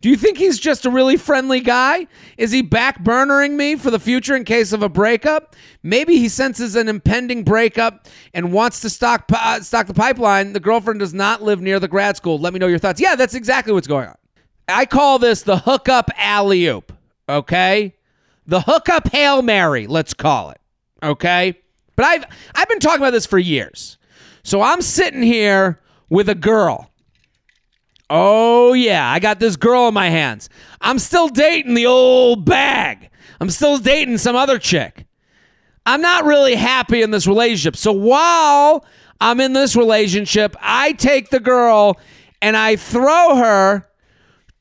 Do 0.00 0.08
you 0.08 0.16
think 0.16 0.38
he's 0.38 0.58
just 0.58 0.86
a 0.86 0.90
really 0.90 1.16
friendly 1.16 1.60
guy? 1.60 2.06
Is 2.36 2.50
he 2.50 2.62
backburnering 2.62 3.52
me 3.52 3.76
for 3.76 3.90
the 3.90 3.98
future 3.98 4.34
in 4.34 4.44
case 4.44 4.72
of 4.72 4.82
a 4.82 4.88
breakup? 4.88 5.54
Maybe 5.82 6.16
he 6.16 6.28
senses 6.28 6.74
an 6.76 6.88
impending 6.88 7.44
breakup 7.44 8.08
and 8.34 8.52
wants 8.52 8.80
to 8.80 8.90
stock 8.90 9.30
uh, 9.32 9.60
stock 9.60 9.86
the 9.86 9.94
pipeline. 9.94 10.52
The 10.52 10.60
girlfriend 10.60 11.00
does 11.00 11.14
not 11.14 11.42
live 11.42 11.60
near 11.60 11.78
the 11.78 11.88
grad 11.88 12.16
school. 12.16 12.38
Let 12.38 12.52
me 12.52 12.58
know 12.58 12.66
your 12.66 12.78
thoughts. 12.78 13.00
Yeah, 13.00 13.14
that's 13.14 13.34
exactly 13.34 13.72
what's 13.72 13.86
going 13.86 14.08
on. 14.08 14.16
I 14.68 14.86
call 14.86 15.18
this 15.18 15.42
the 15.42 15.58
hookup 15.58 16.10
alley 16.16 16.66
oop. 16.66 16.92
Okay, 17.28 17.94
the 18.46 18.62
hookup 18.62 19.08
hail 19.08 19.42
mary. 19.42 19.86
Let's 19.86 20.14
call 20.14 20.50
it. 20.50 20.60
Okay, 21.02 21.58
but 21.94 22.04
I've 22.04 22.24
I've 22.54 22.68
been 22.68 22.80
talking 22.80 23.00
about 23.00 23.12
this 23.12 23.26
for 23.26 23.38
years. 23.38 23.98
So 24.42 24.62
I'm 24.62 24.80
sitting 24.80 25.22
here 25.22 25.80
with 26.08 26.28
a 26.28 26.34
girl. 26.34 26.90
Oh, 28.08 28.72
yeah, 28.72 29.10
I 29.10 29.18
got 29.18 29.40
this 29.40 29.56
girl 29.56 29.88
in 29.88 29.94
my 29.94 30.08
hands. 30.08 30.48
I'm 30.80 31.00
still 31.00 31.28
dating 31.28 31.74
the 31.74 31.86
old 31.86 32.44
bag. 32.44 33.10
I'm 33.40 33.50
still 33.50 33.78
dating 33.78 34.18
some 34.18 34.36
other 34.36 34.58
chick. 34.58 35.06
I'm 35.84 36.00
not 36.00 36.24
really 36.24 36.54
happy 36.54 37.02
in 37.02 37.10
this 37.10 37.26
relationship. 37.26 37.76
So 37.76 37.92
while 37.92 38.84
I'm 39.20 39.40
in 39.40 39.52
this 39.52 39.74
relationship, 39.74 40.54
I 40.60 40.92
take 40.92 41.30
the 41.30 41.40
girl 41.40 41.98
and 42.40 42.56
I 42.56 42.76
throw 42.76 43.36
her 43.36 43.88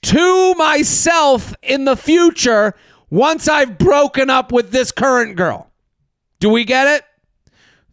to 0.06 0.54
myself 0.54 1.56
in 1.64 1.86
the 1.86 1.96
future 1.96 2.76
once 3.10 3.48
I've 3.48 3.80
broken 3.80 4.30
up 4.30 4.52
with 4.52 4.72
this 4.72 4.92
current 4.92 5.36
girl. 5.36 5.72
Do 6.40 6.50
we 6.50 6.64
get 6.64 6.88
it? 6.88 7.04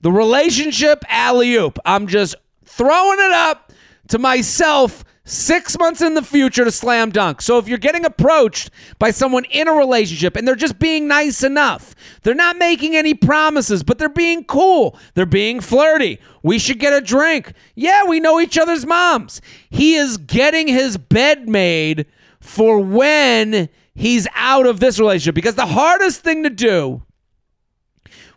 The 0.03 0.13
relationship 0.13 1.05
alley 1.09 1.55
oop. 1.55 1.79
I'm 1.87 2.07
just 2.07 2.35
throwing 2.67 3.19
it 3.19 3.33
up 3.33 3.73
to 4.09 4.19
myself 4.19 5.05
six 5.25 5.79
months 5.79 6.01
in 6.01 6.15
the 6.15 6.23
future 6.23 6.65
to 6.65 6.71
slam 6.73 7.11
dunk. 7.11 7.41
So 7.41 7.59
if 7.59 7.69
you're 7.69 7.79
getting 7.79 8.05
approached 8.05 8.71
by 8.99 9.11
someone 9.11 9.45
in 9.45 9.69
a 9.69 9.73
relationship 9.73 10.37
and 10.37 10.47
they're 10.47 10.57
just 10.57 10.79
being 10.79 11.07
nice 11.07 11.43
enough, 11.43 11.95
they're 12.23 12.35
not 12.35 12.57
making 12.57 12.97
any 12.97 13.15
promises, 13.15 13.83
but 13.83 13.99
they're 13.99 14.09
being 14.09 14.45
cool, 14.45 14.99
they're 15.15 15.27
being 15.27 15.61
flirty. 15.61 16.19
We 16.43 16.59
should 16.59 16.81
get 16.81 16.93
a 16.93 17.01
drink. 17.01 17.53
Yeah, 17.75 18.05
we 18.05 18.19
know 18.19 18.41
each 18.41 18.59
other's 18.59 18.85
moms. 18.85 19.41
He 19.71 19.95
is 19.95 20.17
getting 20.17 20.67
his 20.67 20.97
bed 20.97 21.49
made 21.49 22.07
for 22.41 22.81
when 22.81 23.69
he's 23.95 24.27
out 24.35 24.67
of 24.67 24.81
this 24.81 24.99
relationship 24.99 25.35
because 25.35 25.55
the 25.55 25.67
hardest 25.67 26.23
thing 26.23 26.43
to 26.43 26.51
do 26.51 27.03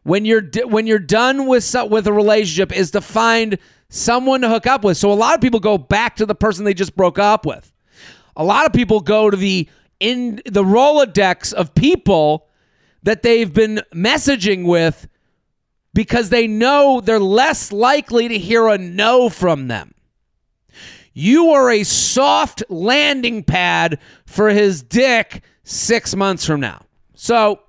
when 0.04 0.24
you're 0.24 0.44
when 0.66 0.86
you're 0.86 1.00
done 1.00 1.48
with 1.48 1.76
with 1.90 2.06
a 2.06 2.14
relationship 2.14 2.72
is 2.72 2.92
to 2.92 3.02
find 3.02 3.58
someone 3.96 4.42
to 4.42 4.50
hook 4.50 4.68
up 4.68 4.84
with. 4.84 4.98
So 4.98 5.12
a 5.12 5.14
lot 5.14 5.36
of 5.36 5.42
people 5.42 5.60
go 5.60 5.78
back 5.78 6.18
to 6.18 6.26
the 6.26 6.36
person 6.36 6.66
they 6.66 6.74
just 6.74 6.96
broke 6.96 7.18
up 7.18 7.46
with. 7.46 7.72
A 8.36 8.44
lot 8.44 8.66
of 8.66 8.74
people 8.74 9.00
go 9.00 9.30
to 9.30 9.38
the 9.38 9.70
in 10.00 10.42
the 10.46 10.64
Rolodex 10.64 11.54
of 11.54 11.74
people 11.74 12.48
that 13.04 13.24
they've 13.24 13.52
been 13.52 13.82
messaging 13.94 14.66
with 14.66 15.08
because 15.94 16.30
they 16.30 16.48
know 16.48 17.00
they're 17.00 17.20
less 17.20 17.72
likely 17.72 18.28
to 18.28 18.38
hear 18.38 18.68
a 18.68 18.78
no 18.78 19.30
from 19.30 19.70
them. 19.70 19.94
You 21.14 21.52
are 21.52 21.72
a 21.72 21.84
soft 21.84 22.64
landing 22.70 23.44
pad 23.44 24.00
for 24.26 24.50
his 24.50 24.84
dick 24.84 25.42
six 25.64 26.14
months 26.14 26.46
from 26.46 26.60
now. 26.60 26.82
So 27.14 27.62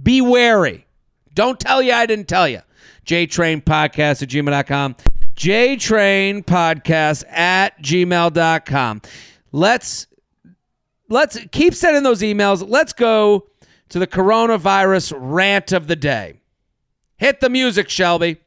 be 0.00 0.20
wary. 0.20 0.88
Don't 1.32 1.60
tell 1.60 1.80
you 1.80 1.92
I 1.92 2.06
didn't 2.06 2.26
tell 2.26 2.48
you. 2.48 2.62
JTrain 3.06 3.62
Podcast 3.62 4.22
at 4.22 4.28
gmail.com. 4.28 4.96
JTrain 5.38 6.44
Podcast 6.44 7.22
at 7.30 7.80
gmail.com. 7.80 9.02
Let's 9.52 10.08
let's 11.08 11.38
keep 11.52 11.74
sending 11.74 12.02
those 12.02 12.22
emails. 12.22 12.68
Let's 12.68 12.92
go 12.92 13.46
to 13.90 14.00
the 14.00 14.08
coronavirus 14.08 15.14
rant 15.16 15.70
of 15.70 15.86
the 15.86 15.94
day. 15.94 16.40
Hit 17.18 17.38
the 17.38 17.48
music, 17.48 17.88
Shelby. 17.88 18.38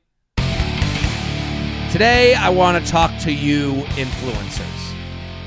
Today, 1.92 2.36
I 2.36 2.50
want 2.50 2.84
to 2.84 2.92
talk 2.92 3.18
to 3.22 3.32
you, 3.32 3.72
influencers. 3.96 4.94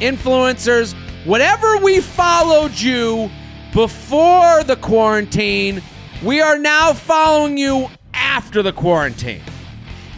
Influencers, 0.01 0.95
whatever 1.27 1.77
we 1.77 2.01
followed 2.01 2.73
you 2.73 3.31
before 3.75 4.65
the 4.65 4.77
quarantine, 4.77 5.83
we 6.23 6.41
are 6.41 6.57
now 6.57 6.95
following 6.95 7.59
you 7.59 7.91
after 8.15 8.63
the 8.63 8.73
quarantine. 8.73 9.43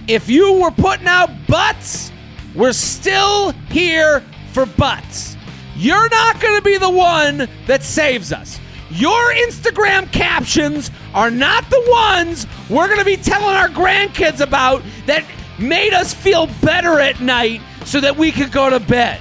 If 0.08 0.28
you 0.28 0.52
were 0.52 0.70
putting 0.70 1.08
out 1.08 1.30
butts, 1.48 2.12
we're 2.54 2.72
still 2.72 3.50
here 3.70 4.22
for 4.52 4.64
butts. 4.64 5.36
You're 5.74 6.08
not 6.08 6.40
going 6.40 6.56
to 6.56 6.62
be 6.62 6.78
the 6.78 6.90
one 6.90 7.48
that 7.66 7.82
saves 7.82 8.32
us. 8.32 8.60
Your 8.88 9.34
Instagram 9.34 10.10
captions 10.12 10.92
are 11.12 11.30
not 11.30 11.68
the 11.70 11.84
ones 11.88 12.46
we're 12.70 12.86
going 12.86 13.00
to 13.00 13.04
be 13.04 13.16
telling 13.16 13.56
our 13.56 13.68
grandkids 13.68 14.40
about 14.40 14.82
that 15.06 15.24
made 15.58 15.92
us 15.92 16.14
feel 16.14 16.46
better 16.62 17.00
at 17.00 17.20
night 17.20 17.60
so 17.84 18.00
that 18.00 18.16
we 18.16 18.30
could 18.30 18.52
go 18.52 18.70
to 18.70 18.78
bed. 18.78 19.20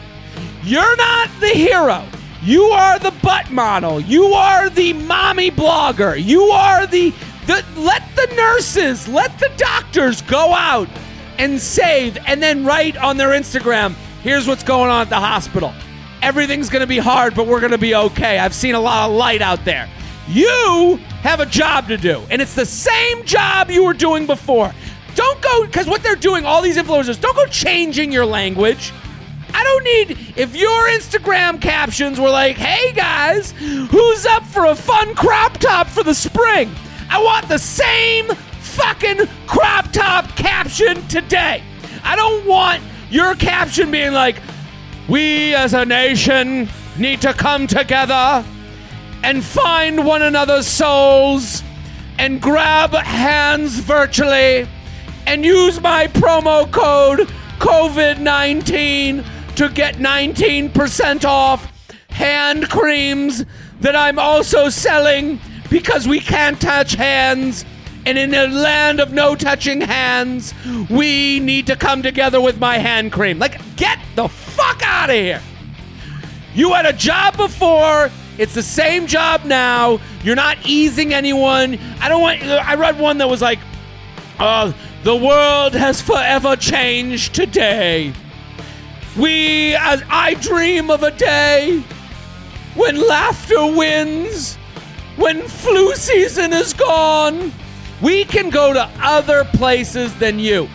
You're 0.63 0.98
not 0.98 1.30
the 1.39 1.50
hero. 1.50 2.06
You 2.43 2.65
are 2.65 3.00
the 3.00 3.13
butt 3.24 3.50
model. 3.50 4.00
You 4.00 4.26
are 4.26 4.69
the 4.69 4.93
mommy 4.93 5.50
blogger. 5.50 6.24
You 6.24 6.43
are 6.43 6.86
the, 6.86 7.12
the 7.47 7.63
let 7.77 8.03
the 8.15 8.34
nurses, 8.36 9.08
let 9.08 9.38
the 9.39 9.51
doctors 9.58 10.21
go 10.21 10.53
out 10.53 10.89
and 11.38 11.60
save 11.60 12.17
and 12.25 12.41
then 12.41 12.65
write 12.65 12.97
on 12.97 13.17
their 13.17 13.29
Instagram, 13.29 13.93
here's 14.21 14.47
what's 14.47 14.63
going 14.63 14.89
on 14.89 15.01
at 15.01 15.10
the 15.10 15.19
hospital. 15.19 15.73
Everything's 16.21 16.69
going 16.69 16.81
to 16.81 16.88
be 16.88 16.97
hard, 16.97 17.36
but 17.36 17.45
we're 17.45 17.60
going 17.60 17.71
to 17.71 17.77
be 17.77 17.93
okay. 17.95 18.39
I've 18.39 18.55
seen 18.55 18.73
a 18.73 18.79
lot 18.79 19.10
of 19.10 19.15
light 19.15 19.41
out 19.41 19.63
there. 19.65 19.89
You 20.27 20.97
have 21.21 21.39
a 21.39 21.45
job 21.45 21.88
to 21.89 21.97
do, 21.97 22.23
and 22.31 22.41
it's 22.41 22.55
the 22.55 22.65
same 22.65 23.23
job 23.25 23.69
you 23.69 23.86
were 23.86 23.93
doing 23.93 24.25
before. 24.25 24.73
Don't 25.13 25.41
go, 25.41 25.65
because 25.65 25.88
what 25.88 26.01
they're 26.01 26.15
doing, 26.15 26.45
all 26.45 26.62
these 26.62 26.77
influencers, 26.77 27.19
don't 27.21 27.36
go 27.36 27.45
changing 27.45 28.12
your 28.12 28.25
language. 28.25 28.91
I 29.53 29.63
don't 29.63 29.84
need 29.84 30.34
if 30.36 30.55
your 30.55 30.88
Instagram 30.89 31.62
captions 31.62 32.19
were 32.19 32.29
like, 32.29 32.58
"Hey 32.58 32.91
guys, 32.91 33.51
who's 33.51 34.25
up 34.25 34.43
for 34.43 34.65
a 34.65 34.75
fun 34.75 35.15
crop 35.15 35.58
top 35.58 35.88
for 35.88 36.03
the 36.03 36.13
spring?" 36.13 36.75
I 37.10 37.22
want 37.22 37.48
the 37.48 37.60
same 37.60 38.28
fucking 38.28 39.28
crop 39.48 39.91
top 39.91 40.36
caption 40.36 41.08
today. 41.08 41.63
I 42.04 42.15
don't 42.15 42.46
want 42.46 42.82
your 43.10 43.36
caption 43.36 43.91
being 43.91 44.13
like, 44.13 44.38
"We 45.08 45.56
as 45.56 45.74
a 45.74 45.86
nation 45.86 46.70
need 46.98 47.22
to 47.22 47.34
come 47.34 47.68
together 47.68 48.44
and 49.24 49.44
find 49.44 50.06
one 50.06 50.22
another's 50.22 50.68
souls 50.68 51.63
and 52.18 52.41
grab 52.41 52.94
hands 52.94 53.80
virtually 53.80 54.68
and 55.26 55.44
use 55.44 55.82
my 55.82 56.08
promo 56.08 56.70
code 56.72 57.28
COVID-19 57.60 59.24
to 59.56 59.70
get 59.70 59.96
19% 59.96 61.26
off 61.26 61.72
hand 62.10 62.70
creams 62.70 63.46
that 63.82 63.96
I'm 63.96 64.20
also 64.20 64.70
selling 64.70 65.39
because 65.76 66.08
we 66.08 66.22
can't 66.22 66.62
touch 66.62 66.94
hands. 66.94 67.66
And 68.06 68.18
in 68.18 68.34
a 68.34 68.48
land 68.48 69.02
of 69.02 69.12
no 69.12 69.36
touching 69.36 69.82
hands, 69.82 70.54
we 70.90 71.42
need 71.42 71.68
to 71.68 71.76
come 71.76 72.02
together 72.02 72.40
with 72.40 72.62
my 72.62 72.78
hand 72.78 73.12
cream. 73.12 73.40
Like, 73.40 73.60
get 73.76 74.00
the 74.16 74.30
fuck 74.30 74.82
out 74.86 75.10
of 75.10 75.18
here. 75.18 75.42
You 76.54 76.72
had 76.72 76.86
a 76.86 76.94
job 76.94 77.36
before, 77.36 78.10
It's 78.38 78.54
the 78.54 78.64
same 78.64 79.06
job 79.06 79.44
now. 79.44 80.00
You're 80.24 80.36
not 80.36 80.58
easing 80.66 81.14
anyone. 81.14 81.78
I 82.02 82.08
don't 82.10 82.22
want. 82.22 82.44
I 82.44 82.76
read 82.76 83.00
one 83.00 83.18
that 83.20 83.30
was 83.30 83.42
like, 83.42 83.60
uh, 84.40 84.74
"The 85.04 85.16
world 85.16 85.74
has 85.74 86.02
forever 86.02 86.58
changed 86.58 87.34
today." 87.34 88.12
We, 89.18 89.74
as 89.76 90.04
I 90.10 90.34
dream 90.34 90.90
of 90.92 91.04
a 91.04 91.12
day 91.12 91.82
when 92.76 93.08
laughter 93.08 93.66
wins, 93.68 94.58
when 95.17 95.43
flu 95.43 95.95
season 95.95 96.54
is 96.54 96.73
gone, 96.73 97.51
we 98.01 98.25
can 98.25 98.49
go 98.49 98.73
to 98.73 98.89
other 99.01 99.45
places 99.45 100.13
than 100.15 100.39
you. 100.39 100.67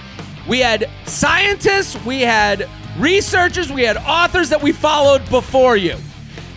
We 0.48 0.60
had 0.60 0.88
scientists, 1.04 2.02
we 2.04 2.22
had 2.22 2.68
researchers, 2.98 3.70
we 3.70 3.82
had 3.82 3.96
authors 3.98 4.48
that 4.48 4.62
we 4.62 4.72
followed 4.72 5.28
before 5.28 5.76
you. 5.76 5.96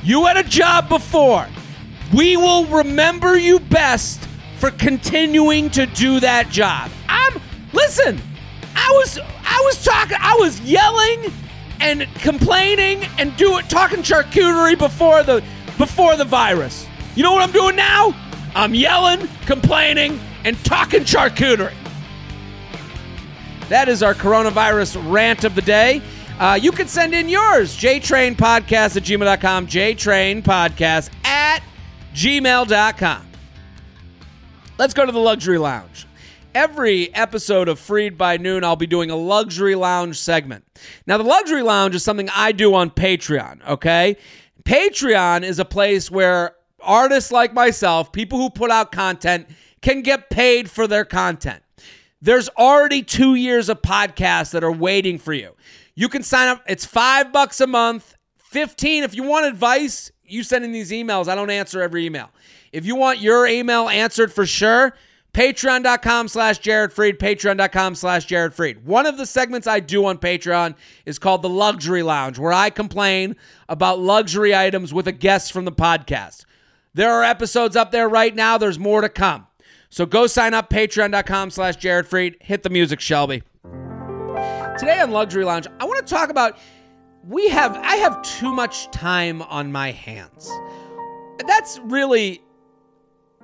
You 0.04 0.26
had 0.26 0.38
a 0.38 0.44
job 0.44 0.90
before. 0.90 1.48
We 2.14 2.38
will 2.38 2.66
remember 2.66 3.38
you 3.38 3.60
best 3.60 4.28
for 4.58 4.72
continuing 4.72 5.70
to 5.72 5.86
do 5.86 6.20
that 6.22 6.50
job. 6.50 6.90
I'm 7.10 7.42
listen, 7.74 8.22
I 8.76 8.90
was 8.94 9.20
I 9.20 9.62
was 9.66 9.84
talking 9.84 10.18
I 10.20 10.36
was 10.40 10.60
yelling 10.62 11.34
and 11.80 12.08
complaining 12.16 13.04
and 13.18 13.36
doing 13.36 13.66
talking 13.68 14.00
charcuterie 14.00 14.78
before 14.78 15.24
the 15.24 15.44
before 15.78 16.16
the 16.16 16.26
virus. 16.26 16.88
You 17.16 17.22
know 17.22 17.32
what 17.32 17.44
I'm 17.44 17.52
doing 17.52 17.76
now? 17.76 18.16
I'm 18.56 18.74
yelling, 18.74 19.28
complaining, 19.46 20.20
and 20.44 20.58
talking 20.66 21.02
charcuterie. 21.02 21.74
That 23.70 23.88
is 23.88 24.02
our 24.02 24.14
coronavirus 24.14 25.12
rant 25.12 25.44
of 25.44 25.54
the 25.56 25.62
day. 25.62 26.02
Uh, 26.40 26.58
you 26.60 26.72
can 26.72 26.88
send 26.88 27.14
in 27.14 27.30
yours, 27.30 27.78
jtrainpodcast 27.78 28.98
at 28.98 29.04
gmail.com, 29.04 29.68
jtrainpodcast 29.68 31.26
at 31.26 31.64
gmail.com. 32.16 33.28
Let's 34.80 34.94
go 34.96 35.06
to 35.06 35.12
the 35.12 35.20
luxury 35.20 35.60
lounge. 35.60 36.08
Every 36.56 37.14
episode 37.14 37.68
of 37.68 37.80
Freid 37.80 38.18
by 38.18 38.38
Noon, 38.38 38.64
I'll 38.64 38.76
be 38.76 38.88
doing 38.88 39.12
a 39.12 39.16
luxury 39.16 39.76
lounge 39.76 40.20
segment. 40.20 40.66
Now, 41.06 41.18
the 41.18 41.24
luxury 41.24 41.62
lounge 41.62 41.94
is 41.96 42.04
something 42.04 42.30
I 42.30 42.52
do 42.52 42.74
on 42.74 42.90
Patreon, 42.90 43.68
okay? 43.68 44.18
Patreon 44.64 45.44
is 45.44 45.60
a 45.60 45.66
place 45.66 46.10
where 46.10 46.56
artists 46.84 47.32
like 47.32 47.54
myself, 47.54 48.12
people 48.12 48.38
who 48.40 48.50
put 48.50 48.72
out 48.72 48.92
content, 48.92 49.48
can 49.82 50.02
get 50.02 50.30
paid 50.30 50.70
for 50.70 50.88
their 50.88 51.06
content. 51.06 51.62
There's 52.22 52.48
already 52.50 53.04
two 53.04 53.36
years 53.36 53.68
of 53.68 53.82
podcasts 53.82 54.52
that 54.52 54.64
are 54.64 54.72
waiting 54.72 55.18
for 55.20 55.34
you. 55.34 55.52
You 55.96 56.08
can 56.10 56.24
sign 56.24 56.48
up. 56.48 56.64
It's 56.68 56.86
five 56.86 57.34
bucks 57.34 57.60
a 57.60 57.68
month, 57.68 58.16
15. 58.38 59.04
If 59.04 59.14
you 59.14 59.24
want 59.24 59.46
advice, 59.46 60.12
you 60.26 60.44
send 60.44 60.64
in 60.64 60.72
these 60.72 60.92
emails. 60.92 61.28
I 61.28 61.36
don't 61.36 61.50
answer 61.50 61.82
every 61.82 62.06
email. 62.06 62.30
If 62.72 62.86
you 62.86 62.96
want 62.96 63.20
your 63.20 63.46
email 63.46 63.90
answered 63.90 64.32
for 64.32 64.46
sure, 64.46 64.96
patreon.com 65.34 66.28
slash 66.28 66.60
Jared 66.60 66.92
Freid, 66.92 67.18
patreon.com 67.18 67.96
slash 67.96 68.26
Jared 68.26 68.54
Freid. 68.54 68.84
One 68.84 69.06
of 69.06 69.18
the 69.18 69.26
segments 69.26 69.68
I 69.68 69.80
do 69.80 70.06
on 70.06 70.18
Patreon 70.18 70.76
is 71.06 71.20
called 71.20 71.42
the 71.42 71.50
Luxury 71.50 72.04
Lounge, 72.04 72.40
where 72.40 72.54
I 72.54 72.70
complain 72.70 73.36
about 73.68 74.00
luxury 74.00 74.56
items 74.56 74.94
with 74.94 75.08
a 75.08 75.12
guest 75.12 75.52
from 75.52 75.66
the 75.66 75.72
podcast. 75.72 76.46
There 76.96 77.12
are 77.12 77.24
episodes 77.24 77.76
up 77.76 77.92
there 77.92 78.08
right 78.08 78.36
now. 78.36 78.58
There's 78.60 78.78
more 78.78 79.02
to 79.02 79.10
come. 79.10 79.48
So 79.90 80.06
go 80.06 80.28
sign 80.28 80.54
up, 80.54 80.70
patreon.com 80.70 81.50
slash 81.50 81.76
Jared 81.78 82.06
Freid. 82.06 82.36
Hit 82.42 82.64
the 82.64 82.70
music, 82.70 83.00
Shelby. 83.00 83.42
Today 84.78 85.00
on 85.00 85.12
Luxury 85.12 85.44
Lounge, 85.44 85.68
I 85.80 85.86
want 85.86 86.06
to 86.06 86.14
talk 86.14 86.30
about 86.30 86.58
we 87.28 87.50
have 87.50 87.76
I 87.78 87.96
have 87.96 88.22
too 88.22 88.54
much 88.54 88.92
time 88.92 89.42
on 89.44 89.72
my 89.72 89.92
hands. 89.92 90.52
That's 91.48 91.80
really 91.84 92.42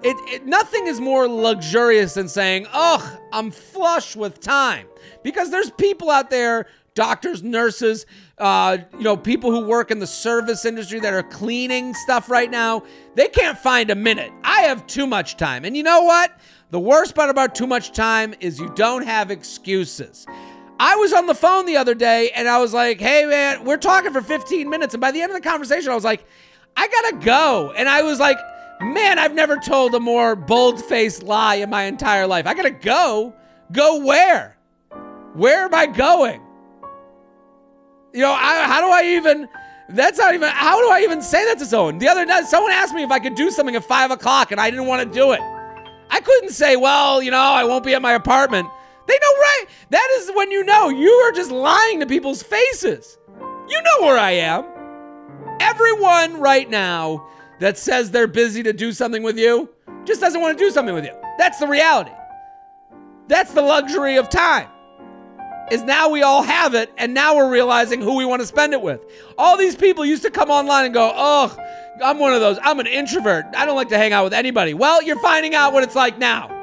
it, 0.02 0.16
it, 0.34 0.46
nothing 0.46 0.88
is 0.88 1.02
more 1.02 1.28
luxurious 1.28 2.14
than 2.14 2.30
saying, 2.30 2.68
"Ugh, 2.72 3.20
I'm 3.34 3.52
flush 3.52 4.16
with 4.16 4.40
time," 4.40 4.88
because 5.24 5.52
there's 5.52 5.72
people 5.72 6.10
out 6.10 6.30
there, 6.30 6.68
doctors, 6.96 7.44
nurses, 7.44 8.06
uh, 8.38 8.78
you 8.94 9.04
know, 9.04 9.18
people 9.18 9.52
who 9.52 9.66
work 9.66 9.92
in 9.92 10.00
the 10.00 10.08
service 10.08 10.66
industry 10.66 11.00
that 11.00 11.14
are 11.14 11.24
cleaning 11.24 11.94
stuff 11.94 12.30
right 12.30 12.50
now. 12.50 12.84
They 13.16 13.28
can't 13.28 13.58
find 13.58 13.90
a 13.90 13.96
minute. 13.96 14.32
I 14.44 14.62
have 14.64 14.86
too 14.88 15.08
much 15.08 15.38
time, 15.38 15.66
and 15.66 15.76
you 15.76 15.84
know 15.84 16.04
what? 16.04 16.38
The 16.72 16.80
worst 16.80 17.16
part 17.16 17.30
about 17.30 17.56
too 17.56 17.68
much 17.68 17.92
time 17.92 18.36
is 18.40 18.60
you 18.60 18.72
don't 18.76 19.06
have 19.06 19.32
excuses. 19.32 20.26
I 20.80 20.96
was 20.96 21.12
on 21.12 21.26
the 21.26 21.36
phone 21.36 21.66
the 21.66 21.78
other 21.78 21.96
day, 21.96 22.32
and 22.36 22.48
I 22.48 22.60
was 22.60 22.74
like, 22.74 23.00
"Hey, 23.00 23.26
man, 23.26 23.66
we're 23.66 23.78
talking 23.78 24.14
for 24.14 24.22
15 24.22 24.70
minutes," 24.70 24.94
and 24.94 25.02
by 25.02 25.12
the 25.12 25.22
end 25.22 25.32
of 25.32 25.42
the 25.42 25.48
conversation, 25.48 25.92
I 25.92 25.96
was 25.96 26.04
like, 26.04 26.26
"I 26.78 26.88
gotta 26.88 27.26
go," 27.26 27.74
and 27.76 27.90
I 27.90 28.02
was 28.02 28.20
like. 28.20 28.38
Man, 28.82 29.20
I've 29.20 29.34
never 29.34 29.58
told 29.58 29.94
a 29.94 30.00
more 30.00 30.38
bold 30.38 30.82
faced 30.86 31.22
lie 31.22 31.56
in 31.56 31.70
my 31.70 31.84
entire 31.84 32.26
life. 32.26 32.48
I 32.48 32.54
gotta 32.54 32.72
go. 32.72 33.34
Go 33.74 34.06
where? 34.06 34.56
Where 35.34 35.66
am 35.66 35.74
I 35.74 35.86
going? 35.86 36.42
You 38.14 38.22
know, 38.22 38.32
I, 38.32 38.64
how 38.66 38.82
do 38.82 38.88
I 38.88 39.16
even? 39.18 39.48
That's 39.90 40.18
not 40.18 40.34
even. 40.34 40.50
How 40.50 40.80
do 40.80 40.90
I 40.90 41.02
even 41.02 41.22
say 41.22 41.46
that 41.46 41.60
to 41.60 41.66
someone? 41.66 41.98
The 41.98 42.08
other 42.08 42.26
night, 42.26 42.46
someone 42.46 42.72
asked 42.72 42.94
me 42.94 43.04
if 43.04 43.12
I 43.12 43.20
could 43.20 43.36
do 43.36 43.52
something 43.52 43.76
at 43.76 43.84
five 43.84 44.12
o'clock, 44.12 44.52
and 44.52 44.60
I 44.60 44.70
didn't 44.70 44.88
want 44.88 45.08
to 45.08 45.14
do 45.14 45.32
it. 45.32 45.42
I 46.12 46.22
couldn't 46.22 46.52
say, 46.52 46.76
well, 46.76 47.22
you 47.22 47.32
know, 47.32 47.38
I 47.38 47.64
won't 47.64 47.84
be 47.84 47.94
at 47.94 48.02
my 48.02 48.14
apartment. 48.14 48.68
They 49.08 49.14
know 49.14 49.40
right. 49.40 49.66
That 49.90 50.08
is 50.20 50.32
when 50.36 50.52
you 50.52 50.64
know 50.64 50.90
you 50.90 51.10
are 51.10 51.32
just 51.32 51.52
lying 51.52 52.00
to 52.00 52.06
people's 52.06 52.44
faces. 52.44 53.18
You 53.68 53.82
know 53.82 54.06
where 54.06 54.18
I 54.18 54.32
am. 54.32 54.66
Everyone 55.60 56.40
right 56.40 56.70
now 56.70 57.28
that 57.60 57.78
says 57.78 58.12
they're 58.12 58.28
busy 58.28 58.64
to 58.64 58.74
do 58.74 58.92
something 58.92 59.24
with 59.24 59.38
you 59.38 59.70
just 60.06 60.22
doesn't 60.22 60.42
want 60.42 60.58
to 60.58 60.64
do 60.64 60.72
something 60.72 60.96
with 60.96 61.06
you. 61.06 61.14
That's 61.38 61.60
the 61.60 61.68
reality. 61.68 62.12
That's 63.28 63.54
the 63.54 63.62
luxury 63.62 64.18
of 64.18 64.30
time. 64.30 64.70
Is 65.72 65.84
now 65.84 66.10
we 66.10 66.24
all 66.24 66.42
have 66.42 66.74
it, 66.74 66.92
and 66.98 67.14
now 67.14 67.36
we're 67.36 67.52
realizing 67.52 68.02
who 68.02 68.16
we 68.16 68.26
want 68.26 68.42
to 68.42 68.48
spend 68.48 68.74
it 68.74 68.82
with. 68.82 69.02
All 69.38 69.56
these 69.56 69.76
people 69.76 70.04
used 70.04 70.24
to 70.24 70.32
come 70.32 70.50
online 70.50 70.86
and 70.86 70.94
go, 70.94 71.12
oh, 71.16 71.56
I'm 72.04 72.18
one 72.18 72.34
of 72.34 72.40
those. 72.40 72.58
I'm 72.64 72.80
an 72.80 72.88
introvert. 72.88 73.46
I 73.56 73.66
don't 73.66 73.76
like 73.76 73.90
to 73.90 73.98
hang 73.98 74.12
out 74.12 74.24
with 74.24 74.34
anybody. 74.34 74.74
Well, 74.74 75.04
you're 75.04 75.20
finding 75.20 75.54
out 75.54 75.74
what 75.74 75.84
it's 75.84 75.96
like 75.96 76.18
now. 76.18 76.56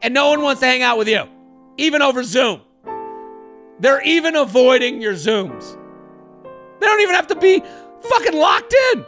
And 0.00 0.14
no 0.14 0.30
one 0.30 0.40
wants 0.40 0.60
to 0.60 0.66
hang 0.66 0.82
out 0.82 0.96
with 0.96 1.08
you, 1.08 1.24
even 1.76 2.00
over 2.00 2.22
Zoom. 2.22 2.62
They're 3.80 4.02
even 4.02 4.36
avoiding 4.36 5.02
your 5.02 5.14
Zooms. 5.14 5.76
They 6.80 6.86
don't 6.86 7.00
even 7.00 7.14
have 7.14 7.26
to 7.28 7.36
be 7.36 7.62
fucking 8.00 8.34
locked 8.34 8.74
in. 8.94 9.04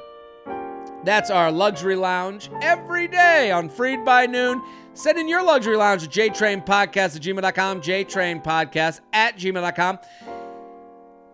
That's 1.05 1.31
our 1.31 1.51
luxury 1.51 1.97
lounge 1.97 2.51
every 2.61 3.09
day 3.09 3.51
on 3.51 3.71
Freid 3.71 4.05
by 4.05 4.27
Noon. 4.27 4.63
Send 4.99 5.17
in 5.17 5.29
your 5.29 5.45
luxury 5.45 5.77
lounge 5.77 6.03
at 6.03 6.11
jtrainpodcast 6.11 7.15
at 7.15 7.23
gmail.com, 7.23 7.81
jtrainpodcast 7.81 9.01
at 9.13 9.39
gmail.com. 9.39 9.99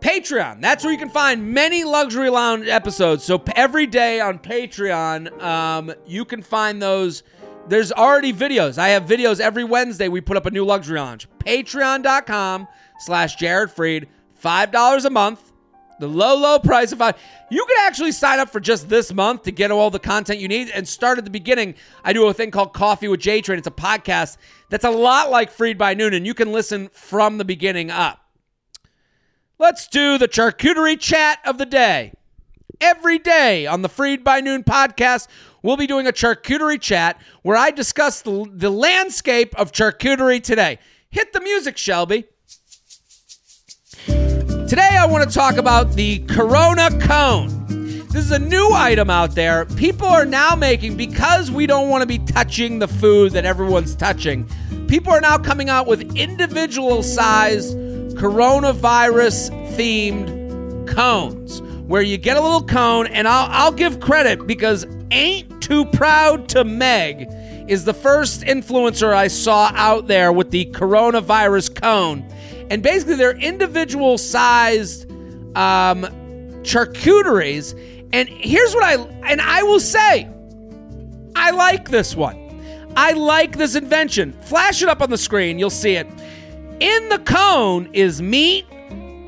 Patreon. 0.01 0.61
That's 0.61 0.85
where 0.85 0.93
you 0.93 0.99
can 0.99 1.09
find 1.09 1.51
many 1.51 1.83
luxury 1.83 2.29
lounge 2.29 2.69
episodes. 2.69 3.25
So 3.25 3.43
every 3.57 3.87
day 3.87 4.21
on 4.21 4.39
Patreon, 4.39 5.43
um, 5.43 5.95
you 6.05 6.27
can 6.27 6.43
find 6.43 6.83
those. 6.83 7.23
There's 7.67 7.91
already 7.91 8.35
videos. 8.35 8.77
I 8.77 8.89
have 8.89 9.05
videos 9.05 9.41
every 9.41 9.65
Wednesday. 9.65 10.09
We 10.09 10.21
put 10.21 10.37
up 10.37 10.45
a 10.45 10.51
new 10.51 10.67
luxury 10.67 11.01
lounge. 11.01 11.27
Patreon.com 11.39 12.69
slash 12.99 13.37
Jared 13.37 13.71
Freid. 13.71 14.09
$5 14.43 15.05
a 15.07 15.11
month. 15.11 15.54
The 16.01 16.09
low, 16.09 16.37
low 16.37 16.59
price 16.59 16.91
of 16.93 16.99
five. 16.99 17.17
You 17.51 17.65
can 17.67 17.87
actually 17.87 18.13
sign 18.13 18.41
up 18.41 18.51
for 18.51 18.59
just 18.59 18.89
this 18.89 19.13
month 19.13 19.45
to 19.45 19.53
get 19.53 19.71
all 19.71 19.91
the 19.91 20.01
content 20.01 20.41
you 20.41 20.49
need 20.49 20.71
and 20.71 20.89
start 20.89 21.19
at 21.19 21.25
the 21.25 21.31
beginning. 21.31 21.75
I 22.03 22.13
do 22.13 22.27
a 22.27 22.35
thing 22.35 22.51
called 22.51 22.73
Coffee 22.73 23.09
with 23.09 23.21
J 23.21 23.41
Train. 23.41 23.59
It's 23.59 23.69
a 23.69 23.71
podcast 23.71 24.37
that's 24.71 24.85
a 24.85 24.91
lot 24.91 25.31
like 25.31 25.53
Freid 25.53 25.79
by 25.79 25.95
Noon, 25.95 26.15
and 26.15 26.27
you 26.27 26.35
can 26.35 26.53
listen 26.53 26.89
from 26.93 27.39
the 27.39 27.45
beginning 27.45 27.91
up. 27.91 28.21
Let's 29.59 29.87
do 29.87 30.19
the 30.19 30.27
charcuterie 30.27 30.99
chat 30.99 31.39
of 31.45 31.59
the 31.59 31.67
day. 31.67 32.13
Every 32.81 33.19
day 33.19 33.67
on 33.67 33.83
the 33.83 33.89
Freid 33.89 34.25
by 34.25 34.41
Noon 34.41 34.65
podcast, 34.65 35.29
we'll 35.63 35.77
be 35.77 35.87
doing 35.87 36.09
a 36.09 36.13
charcuterie 36.13 36.81
chat 36.81 37.21
where 37.43 37.57
I 37.57 37.71
discuss 37.71 38.21
the, 38.21 38.47
the 38.53 38.71
landscape 38.71 39.55
of 39.57 39.71
charcuterie 39.71 40.43
today. 40.43 40.81
Hit 41.09 41.33
the 41.33 41.41
music, 41.41 41.79
Shelby. 41.79 42.25
Today, 44.75 44.97
I 44.99 45.07
want 45.07 45.31
to 45.31 45.33
talk 45.33 45.57
about 45.57 45.93
the 45.93 46.19
Corona 46.27 46.91
Cone. 46.99 47.69
This 48.09 48.17
is 48.17 48.33
a 48.33 48.41
new 48.41 48.71
item 48.73 49.09
out 49.09 49.37
there. 49.37 49.67
People 49.67 50.09
are 50.09 50.25
now 50.25 50.57
making, 50.57 50.97
because 50.97 51.49
we 51.49 51.69
don't 51.69 51.89
want 51.91 52.03
to 52.03 52.09
be 52.09 52.19
touching 52.19 52.81
the 52.81 52.89
food 52.89 53.31
that 53.35 53.45
everyone's 53.45 53.95
touching, 53.95 54.49
people 54.89 55.13
are 55.13 55.21
now 55.21 55.39
coming 55.39 55.71
out 55.71 55.87
with 55.87 56.17
individual 56.17 57.05
sized 57.05 57.77
coronavirus 58.17 59.53
themed 59.77 60.89
cones 60.89 61.63
where 61.87 62.03
you 62.03 62.19
get 62.19 62.37
a 62.37 62.41
little 62.41 62.65
cone, 62.65 63.07
and 63.07 63.29
I'll, 63.29 63.47
I'll 63.53 63.73
give 63.73 64.01
credit 64.01 64.45
because 64.45 64.85
Ain't 65.13 65.63
Too 65.63 65.85
Proud 65.85 66.49
to 66.49 66.65
Meg 66.65 67.29
is 67.69 67.85
the 67.85 67.95
first 67.95 68.41
influencer 68.41 69.15
I 69.15 69.29
saw 69.29 69.71
out 69.77 70.09
there 70.09 70.33
with 70.33 70.51
the 70.51 70.65
coronavirus 70.73 71.81
cone 71.81 72.29
and 72.71 72.83
basically 72.83 73.17
they're 73.17 73.39
individual 73.39 74.19
sized 74.19 75.11
um, 75.57 76.05
charcuteries 76.63 77.79
And 78.13 78.29
here's 78.29 78.75
what 78.75 78.85
I 78.85 78.95
and 79.29 79.41
I 79.41 79.63
will 79.63 79.81
say, 79.81 80.29
I 81.37 81.51
like 81.51 81.89
this 81.89 82.15
one. 82.15 82.41
I 82.97 83.13
like 83.13 83.59
this 83.59 83.75
invention. 83.75 84.33
Flash 84.43 84.83
it 84.83 84.89
up 84.89 85.03
on 85.03 85.11
the 85.11 85.19
screen, 85.19 85.59
you'll 85.59 85.71
see 85.71 85.97
it. 85.97 86.07
In 86.81 87.09
the 87.09 87.19
cone 87.19 87.91
is 87.93 88.23
meat, 88.23 88.67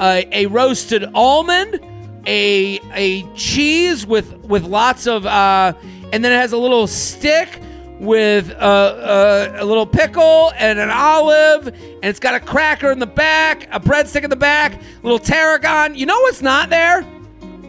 a, 0.00 0.26
a 0.30 0.46
roasted 0.46 1.04
almond, 1.14 1.80
a 2.26 2.78
a 2.92 3.22
cheese 3.34 4.06
with 4.06 4.32
with 4.44 4.64
lots 4.64 5.06
of 5.06 5.26
uh, 5.26 5.72
and 6.12 6.24
then 6.24 6.32
it 6.32 6.36
has 6.36 6.52
a 6.52 6.58
little 6.58 6.86
stick 6.86 7.60
with 7.98 8.50
a, 8.50 9.56
a, 9.58 9.62
a, 9.62 9.64
little 9.64 9.86
pickle 9.86 10.52
and 10.56 10.78
an 10.78 10.90
olive, 10.90 11.68
and 11.68 12.04
it's 12.04 12.20
got 12.20 12.34
a 12.34 12.40
cracker 12.40 12.90
in 12.90 12.98
the 12.98 13.06
back, 13.06 13.68
a 13.72 13.80
breadstick 13.80 14.22
in 14.22 14.30
the 14.30 14.36
back, 14.36 14.80
little 15.02 15.18
tarragon. 15.18 15.94
You 15.94 16.06
know 16.06 16.20
what's 16.20 16.42
not 16.42 16.68
there? 16.68 17.02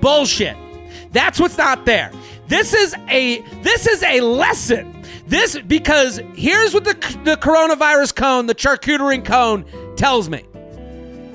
Bullshit. 0.01 0.57
That's 1.11 1.39
what's 1.39 1.57
not 1.57 1.85
there. 1.85 2.11
This 2.47 2.73
is 2.73 2.95
a 3.09 3.41
this 3.61 3.87
is 3.87 4.03
a 4.03 4.21
lesson. 4.21 5.03
This 5.27 5.59
because 5.59 6.21
here's 6.35 6.73
what 6.73 6.83
the 6.83 6.93
the 7.23 7.37
coronavirus 7.37 8.15
cone, 8.15 8.45
the 8.47 8.55
charcuterie 8.55 9.23
cone, 9.23 9.65
tells 9.95 10.29
me. 10.29 10.43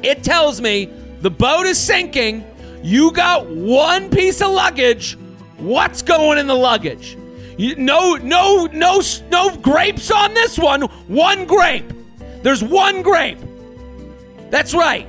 It 0.02 0.22
tells 0.22 0.60
me 0.60 0.90
the 1.20 1.30
boat 1.30 1.66
is 1.66 1.78
sinking. 1.78 2.44
You 2.82 3.12
got 3.12 3.46
one 3.48 4.10
piece 4.10 4.42
of 4.42 4.50
luggage. 4.50 5.16
What's 5.58 6.02
going 6.02 6.38
in 6.38 6.46
the 6.46 6.54
luggage? 6.54 7.16
No, 7.58 8.16
no, 8.16 8.66
no, 8.66 9.02
no 9.30 9.56
grapes 9.56 10.10
on 10.10 10.34
this 10.34 10.58
one. 10.58 10.82
One 11.08 11.46
grape. 11.46 11.92
There's 12.42 12.62
one 12.62 13.02
grape. 13.02 13.38
That's 14.50 14.74
right. 14.74 15.08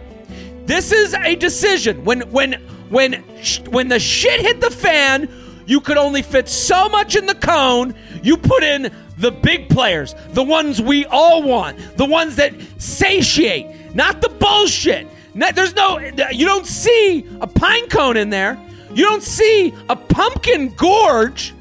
This 0.66 0.92
is 0.92 1.14
a 1.14 1.36
decision. 1.36 2.06
When 2.06 2.22
when 2.32 2.54
when 2.90 3.24
when 3.70 3.88
the 3.88 4.00
shit 4.00 4.42
hit 4.42 4.62
the 4.62 4.72
fan, 4.72 5.30
you 5.66 5.82
could 5.82 5.98
only 5.98 6.22
fit 6.22 6.48
so 6.48 6.88
much 6.90 7.16
in 7.16 7.26
the 7.26 7.36
cone. 7.36 7.96
You 8.22 8.38
put 8.38 8.64
in 8.64 8.94
the 9.18 9.32
big 9.32 9.70
players, 9.70 10.16
the 10.30 10.44
ones 10.44 10.82
we 10.82 11.06
all 11.06 11.44
want, 11.44 11.98
the 11.98 12.06
ones 12.06 12.36
that 12.38 12.54
satiate, 12.78 13.96
not 13.96 14.22
the 14.22 14.30
bullshit. 14.30 15.08
There's 15.34 15.76
no, 15.76 16.00
you 16.00 16.46
don't 16.46 16.66
see 16.68 17.26
a 17.42 17.48
pine 17.48 17.88
cone 17.90 18.18
in 18.18 18.30
there. 18.30 18.60
You 18.94 19.06
don't 19.06 19.24
see 19.24 19.74
a 19.90 19.96
pumpkin 19.96 20.70
gorge. 20.76 21.54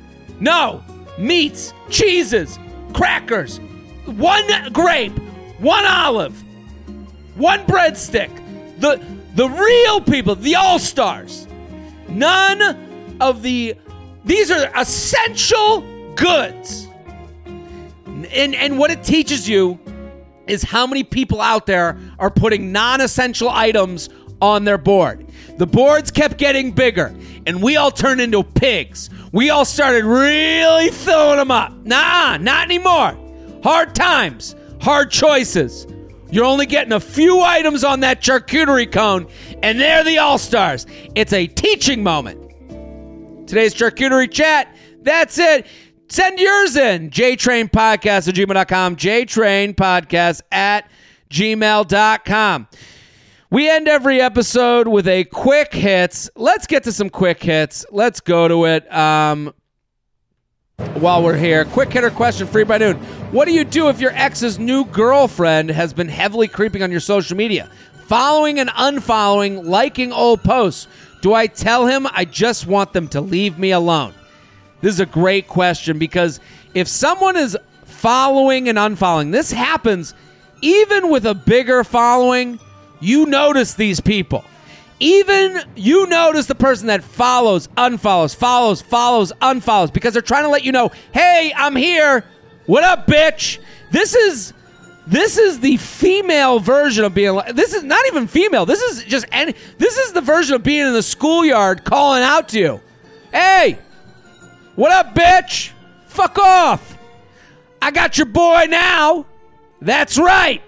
No, 0.43 0.83
meats, 1.19 1.73
cheeses, 1.89 2.59
crackers, 2.95 3.59
one 4.07 4.73
grape, 4.73 5.17
one 5.61 5.85
olive, 5.87 6.35
one 7.37 7.65
breadstick. 7.65 8.29
The 8.81 9.01
the 9.37 9.49
real 9.49 10.01
people, 10.01 10.35
the 10.35 10.57
all 10.57 10.81
stars. 10.81 11.47
None 12.09 13.17
of 13.21 13.43
the 13.43 13.77
these 14.25 14.51
are 14.51 14.69
essential 14.77 15.85
goods. 16.17 16.89
And 18.05 18.57
and 18.57 18.81
what 18.81 18.91
it 18.91 19.05
teaches 19.05 19.49
you 19.49 19.79
is 20.49 20.65
how 20.65 20.89
many 20.89 21.05
people 21.05 21.41
out 21.41 21.67
there 21.67 21.97
are 22.19 22.31
putting 22.31 22.73
non-essential 22.73 23.49
items 23.49 24.09
on 24.41 24.65
their 24.65 24.77
board. 24.77 25.25
The 25.59 25.67
boards 25.67 26.11
kept 26.11 26.37
getting 26.37 26.73
bigger, 26.73 27.15
and 27.47 27.63
we 27.63 27.77
all 27.77 27.93
turned 27.93 28.21
into 28.21 28.43
pigs. 28.43 29.09
We 29.33 29.49
all 29.51 29.65
started 29.65 30.05
really 30.05 30.91
filling 30.91 31.39
them 31.39 31.51
up. 31.51 31.73
Nah, 31.85 32.37
not 32.37 32.65
anymore. 32.67 33.19
Hard 33.63 33.95
times, 33.95 34.55
hard 34.81 35.11
choices. 35.11 35.87
You're 36.31 36.45
only 36.45 36.67
getting 36.67 36.93
a 36.93 37.01
few 37.01 37.41
items 37.41 37.85
on 37.85 38.01
that 38.01 38.23
charcuterie 38.23 38.91
cone, 38.91 39.27
and 39.63 39.81
they're 39.81 40.05
the 40.05 40.19
all 40.19 40.39
stars. 40.39 40.87
It's 41.15 41.33
a 41.33 41.47
teaching 41.47 42.03
moment. 42.03 42.41
Today's 43.47 43.75
charcuterie 43.75 44.31
chat. 44.31 44.75
That's 45.03 45.39
it. 45.39 45.67
Send 46.09 46.39
yours 46.39 46.77
in. 46.77 47.11
JTrain 47.11 47.71
Podcast 47.71 48.29
at 48.29 48.35
gmail.com. 48.35 48.97
JTrain 48.97 49.75
Podcast 49.75 50.43
at 50.51 50.91
gmail.com. 51.31 52.69
We 53.53 53.69
end 53.69 53.87
every 53.87 54.19
episode 54.19 54.89
with 54.89 55.07
a 55.07 55.25
quick 55.25 55.75
hits. 55.75 56.31
Let's 56.35 56.67
get 56.67 56.85
to 56.85 56.93
some 56.93 57.11
quick 57.11 57.43
hits. 57.43 57.85
Let's 57.91 58.21
go 58.21 58.49
to 58.49 58.65
it. 58.65 58.91
Um, 58.91 59.53
while 60.95 61.23
we're 61.23 61.37
here, 61.37 61.67
quick 61.67 61.93
hitter 61.93 62.11
question 62.11 62.47
Freid 62.47 62.67
By 62.67 62.79
Noon. 62.79 62.97
What 63.31 63.45
do 63.45 63.53
you 63.53 63.65
do 63.65 63.91
if 63.91 64.01
your 64.01 64.13
ex's 64.13 64.59
new 64.59 64.87
girlfriend 64.87 65.69
has 65.69 65.93
been 65.93 66.09
heavily 66.09 66.49
creeping 66.49 66.83
on 66.83 66.91
your 66.91 67.01
social 67.01 67.37
media? 67.37 67.71
Following 68.07 68.59
and 68.59 68.71
unfollowing, 68.71 69.67
liking 69.67 70.13
old 70.13 70.43
posts. 70.43 70.89
Do 71.21 71.35
I 71.35 71.47
tell 71.47 71.87
him 71.87 72.07
I 72.11 72.25
just 72.25 72.67
want 72.67 72.95
them 72.95 73.07
to 73.09 73.21
leave 73.21 73.59
me 73.59 73.73
alone? 73.73 74.15
This 74.81 74.95
is 74.95 75.01
a 75.01 75.05
great 75.05 75.47
question 75.47 75.99
because 75.99 76.41
if 76.73 76.89
someone 76.89 77.37
is 77.37 77.55
following 77.85 78.71
and 78.71 78.79
unfollowing, 78.79 79.31
this 79.31 79.53
happens 79.53 80.15
even 80.63 81.11
with 81.11 81.27
a 81.27 81.35
bigger 81.35 81.85
following 81.85 82.59
you 83.03 83.27
notice 83.27 83.75
these 83.75 84.01
people. 84.01 84.45
Even 85.01 85.61
you 85.75 86.07
notice 86.07 86.47
the 86.47 86.55
person 86.55 86.87
that 86.87 87.03
follows, 87.03 87.67
unfollows, 87.77 88.37
follows, 88.37 88.81
follows, 88.81 89.33
unfollows 89.43 89.93
because 89.93 90.13
they're 90.13 90.23
trying 90.23 90.45
to 90.45 90.49
let 90.49 90.65
you 90.65 90.71
know, 90.71 90.93
"Hey, 91.13 91.53
I'm 91.57 91.75
here. 91.75 92.25
What 92.67 92.85
up, 92.85 93.09
bitch?" 93.09 93.59
This 93.91 94.15
is 94.15 94.53
this 95.07 95.37
is 95.37 95.59
the 95.59 95.77
female 95.79 96.61
version 96.61 97.05
of 97.05 97.15
being 97.15 97.41
this 97.55 97.75
is 97.75 97.83
not 97.83 98.07
even 98.07 98.29
female. 98.29 98.65
This 98.65 98.81
is 98.81 99.03
just 99.03 99.27
any 99.33 99.55
this 99.79 99.99
is 99.99 100.13
the 100.13 100.21
version 100.21 100.55
of 100.55 100.63
being 100.63 100.87
in 100.87 100.93
the 100.93 101.03
schoolyard 101.03 101.83
calling 101.83 102.23
out 102.23 102.51
to 102.51 102.61
you. 102.61 102.81
"Hey, 103.33 103.79
what 104.77 104.93
up, 104.93 105.17
bitch? 105.17 105.71
Fuck 106.07 106.39
off. 106.39 106.97
I 107.81 107.91
got 107.91 108.19
your 108.19 108.27
boy 108.27 108.67
now." 108.69 109.27
That's 109.81 110.17
right. 110.17 110.63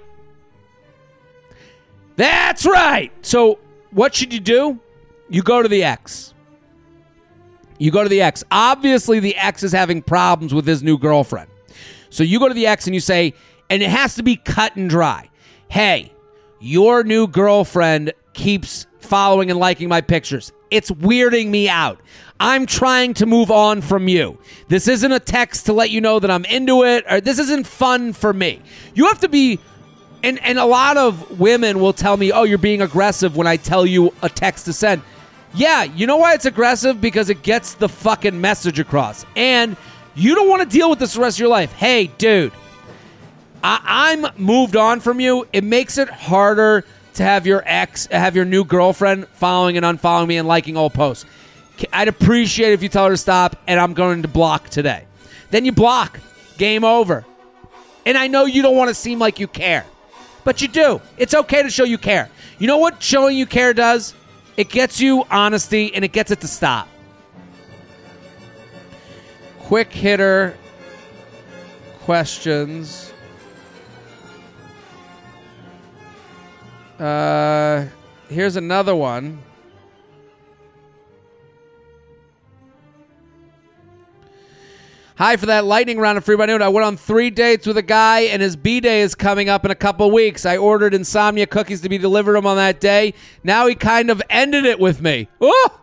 That's 2.17 2.65
right. 2.65 3.13
So, 3.23 3.59
what 3.91 4.15
should 4.15 4.33
you 4.33 4.41
do? 4.41 4.81
You 5.29 5.43
go 5.43 5.63
to 5.63 5.69
the 5.69 5.85
ex. 5.85 6.35
You 7.79 7.91
go 7.91 8.03
to 8.03 8.09
the 8.09 8.23
ex. 8.23 8.45
Obviously, 8.51 9.21
the 9.21 9.37
ex 9.37 9.63
is 9.63 9.73
having 9.73 10.03
problems 10.03 10.55
with 10.55 10.67
his 10.67 10.83
new 10.83 10.99
girlfriend. 10.99 11.51
So, 12.11 12.23
you 12.23 12.39
go 12.39 12.49
to 12.49 12.55
the 12.55 12.67
ex 12.67 12.87
and 12.87 12.95
you 12.95 13.01
say, 13.01 13.35
and 13.69 13.83
it 13.83 13.91
has 13.91 14.15
to 14.17 14.23
be 14.23 14.37
cut 14.37 14.77
and 14.77 14.89
dry. 14.89 15.29
Hey, 15.69 16.13
your 16.61 17.03
new 17.03 17.27
girlfriend 17.27 18.13
keeps 18.33 18.87
following 19.01 19.51
and 19.51 19.59
liking 19.59 19.89
my 19.89 20.01
pictures. 20.01 20.53
It's 20.71 20.91
weirding 20.91 21.49
me 21.49 21.69
out. 21.69 22.01
I'm 22.41 22.67
trying 22.67 23.15
to 23.15 23.27
move 23.27 23.51
on 23.51 23.81
from 23.81 24.09
you. 24.09 24.39
This 24.69 24.89
isn't 24.89 25.13
a 25.13 25.21
text 25.21 25.67
to 25.67 25.73
let 25.73 25.91
you 25.91 26.01
know 26.01 26.19
that 26.19 26.31
I'm 26.31 26.45
into 26.47 26.85
it, 26.85 27.05
or 27.09 27.21
this 27.21 27.39
isn't 27.39 27.67
fun 27.67 28.13
for 28.13 28.33
me. 28.33 28.61
You 28.95 29.07
have 29.07 29.21
to 29.21 29.29
be 29.29 29.61
and 30.25 30.43
and 30.43 30.59
a 30.59 30.65
lot 30.65 30.97
of 30.97 31.39
women 31.39 31.79
will 31.79 31.93
tell 31.93 32.17
me, 32.17 32.33
"Oh, 32.33 32.45
you're 32.45 32.59
being 32.59 32.81
aggressive 32.83 33.37
when 33.37 33.47
I 33.47 33.57
tell 33.57 33.85
you 33.85 34.13
a 34.23 34.29
text 34.29 34.65
to 34.65 34.73
send." 34.73 35.03
Yeah, 35.55 35.85
you 35.85 36.07
know 36.07 36.17
why 36.17 36.35
it's 36.35 36.47
aggressive 36.47 37.01
because 37.01 37.31
it 37.31 37.43
gets 37.43 37.75
the 37.75 37.89
fucking 37.89 38.41
message 38.41 38.81
across. 38.81 39.25
And 39.37 39.77
you 40.17 40.35
don't 40.35 40.49
want 40.49 40.63
to 40.63 40.69
deal 40.69 40.91
with 40.91 40.99
this 40.99 41.15
the 41.15 41.21
rest 41.21 41.37
of 41.37 41.41
your 41.41 41.49
life. 41.49 41.73
Hey, 41.73 42.09
dude, 42.19 42.53
I- 43.63 44.13
am 44.15 44.27
moved 44.37 44.75
on 44.75 44.99
from 44.99 45.21
you. 45.21 45.47
It 45.53 45.63
makes 45.63 45.99
it 45.99 46.09
harder 46.09 46.85
to 47.15 47.23
have 47.23 47.47
your 47.47 47.63
ex, 47.67 48.07
have 48.11 48.35
your 48.35 48.45
new 48.45 48.65
girlfriend 48.65 49.29
following 49.35 49.77
and 49.77 49.87
unfollowing 49.87 50.27
me 50.27 50.39
and 50.39 50.49
liking 50.49 50.77
all 50.77 50.91
posts. 50.91 51.25
I'd 51.93 52.09
appreciate 52.09 52.73
if 52.73 52.83
you 52.83 52.89
tell 52.89 53.05
her 53.05 53.11
to 53.11 53.17
stop, 53.17 53.57
and 53.67 53.79
I'm 53.79 53.95
going 53.95 54.23
to 54.23 54.29
block 54.29 54.71
today. 54.71 55.05
Then 55.51 55.65
you 55.65 55.73
block. 55.73 56.19
Game 56.57 56.85
over. 56.85 57.25
And 58.07 58.17
I 58.19 58.27
know 58.27 58.45
you 58.45 58.63
don't 58.63 58.77
want 58.77 58.89
to 58.89 58.95
seem 58.95 59.19
like 59.19 59.39
you 59.39 59.47
care 59.47 59.85
but 60.45 60.63
you 60.63 60.69
do. 60.69 61.01
It's 61.17 61.35
okay 61.35 61.63
to 61.63 61.71
show 61.71 61.85
you 61.85 61.99
care. 61.99 62.31
You 62.59 62.67
know 62.67 62.79
what 62.79 63.03
showing 63.03 63.37
you 63.37 63.47
care 63.47 63.75
does? 63.75 64.15
It 64.57 64.69
gets 64.69 65.01
you 65.01 65.25
honesty 65.31 65.93
and 65.95 66.05
it 66.05 66.13
gets 66.13 66.31
it 66.31 66.41
to 66.43 66.49
stop. 66.49 66.89
Quick 69.59 69.93
hitter 69.93 70.57
questions. 72.03 73.13
Uh, 76.99 77.87
here's 78.29 78.57
another 78.57 78.95
one. 78.95 79.39
Hi 85.17 85.37
for 85.37 85.47
that 85.47 85.65
lightning 85.65 85.99
round 86.01 86.19
of 86.19 86.25
Freid 86.25 86.39
By 86.39 86.47
Noon. 86.47 86.61
I 86.61 86.67
went 86.67 86.85
on 86.85 86.97
three 86.97 87.31
dates 87.31 87.69
with 87.69 87.79
a 87.79 87.83
guy, 87.83 88.23
and 88.23 88.43
his 88.43 88.57
B 88.57 88.81
day 88.81 89.01
is 89.01 89.15
coming 89.15 89.49
up 89.49 89.65
in 89.65 89.71
a 89.71 89.77
couple 89.77 90.11
weeks. 90.11 90.45
I 90.45 90.57
ordered 90.57 90.93
insomnia 90.93 91.47
cookies 91.47 91.83
to 91.83 91.89
be 91.89 91.99
delivered 91.99 92.35
him 92.35 92.47
on 92.47 92.57
that 92.57 92.81
day. 92.81 93.15
Now 93.45 93.69
he 93.69 93.77
kind 93.77 94.11
of 94.11 94.21
ended 94.29 94.65
it 94.65 94.81
with 94.81 95.01
me. 95.01 95.29
Oh! 95.41 95.81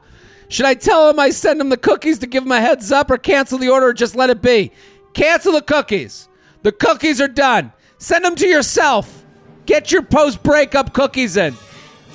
Should 0.49 0.65
I 0.65 0.73
tell 0.73 1.09
him 1.09 1.17
I 1.17 1.29
send 1.29 1.61
him 1.61 1.69
the 1.69 1.77
cookies 1.77 2.19
to 2.19 2.27
give 2.27 2.43
him 2.43 2.51
a 2.51 2.59
heads 2.59 2.91
up, 2.91 3.09
or 3.09 3.17
cancel 3.17 3.57
the 3.57 3.69
order, 3.69 3.87
or 3.87 3.93
just 3.93 4.17
let 4.17 4.29
it 4.29 4.41
be? 4.41 4.73
Cancel 5.13 5.53
the 5.53 5.61
cookies. 5.61 6.27
The 6.63 6.73
cookies 6.73 7.21
are 7.21 7.29
done. 7.29 7.71
Send 7.99 8.25
them 8.25 8.35
to 8.35 8.47
yourself. 8.47 9.23
Get 9.65 9.93
your 9.93 10.01
post 10.01 10.43
breakup 10.43 10.91
cookies 10.91 11.37
in. 11.37 11.55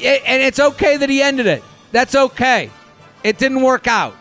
And 0.04 0.42
it's 0.42 0.60
okay 0.60 0.98
that 0.98 1.08
he 1.08 1.22
ended 1.22 1.46
it. 1.46 1.64
That's 1.92 2.14
okay. 2.14 2.68
It 3.24 3.38
didn't 3.38 3.62
work 3.62 3.86
out. 3.86 4.14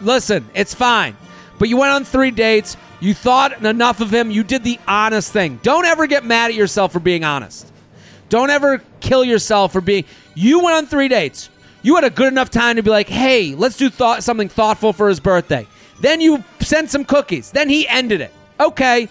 Listen, 0.00 0.48
it's 0.54 0.72
fine. 0.72 1.16
But 1.58 1.68
you 1.68 1.76
went 1.76 1.92
on 1.92 2.04
three 2.04 2.30
dates. 2.30 2.76
You 3.00 3.14
thought 3.14 3.64
enough 3.64 4.00
of 4.00 4.12
him. 4.12 4.30
You 4.30 4.44
did 4.44 4.64
the 4.64 4.78
honest 4.86 5.32
thing. 5.32 5.60
Don't 5.62 5.84
ever 5.84 6.06
get 6.06 6.24
mad 6.24 6.50
at 6.50 6.56
yourself 6.56 6.92
for 6.92 7.00
being 7.00 7.24
honest. 7.24 7.70
Don't 8.28 8.50
ever 8.50 8.82
kill 9.00 9.24
yourself 9.24 9.72
for 9.72 9.80
being. 9.80 10.04
You 10.34 10.60
went 10.60 10.76
on 10.76 10.86
three 10.86 11.08
dates. 11.08 11.50
You 11.82 11.94
had 11.94 12.04
a 12.04 12.10
good 12.10 12.32
enough 12.32 12.50
time 12.50 12.76
to 12.76 12.82
be 12.82 12.90
like, 12.90 13.08
hey, 13.08 13.54
let's 13.54 13.76
do 13.76 13.90
something 13.90 14.48
thoughtful 14.48 14.92
for 14.92 15.08
his 15.08 15.20
birthday. 15.20 15.66
Then 16.00 16.20
you 16.20 16.44
sent 16.60 16.90
some 16.90 17.04
cookies. 17.04 17.50
Then 17.50 17.68
he 17.68 17.86
ended 17.88 18.20
it. 18.20 18.32
Okay, 18.60 19.08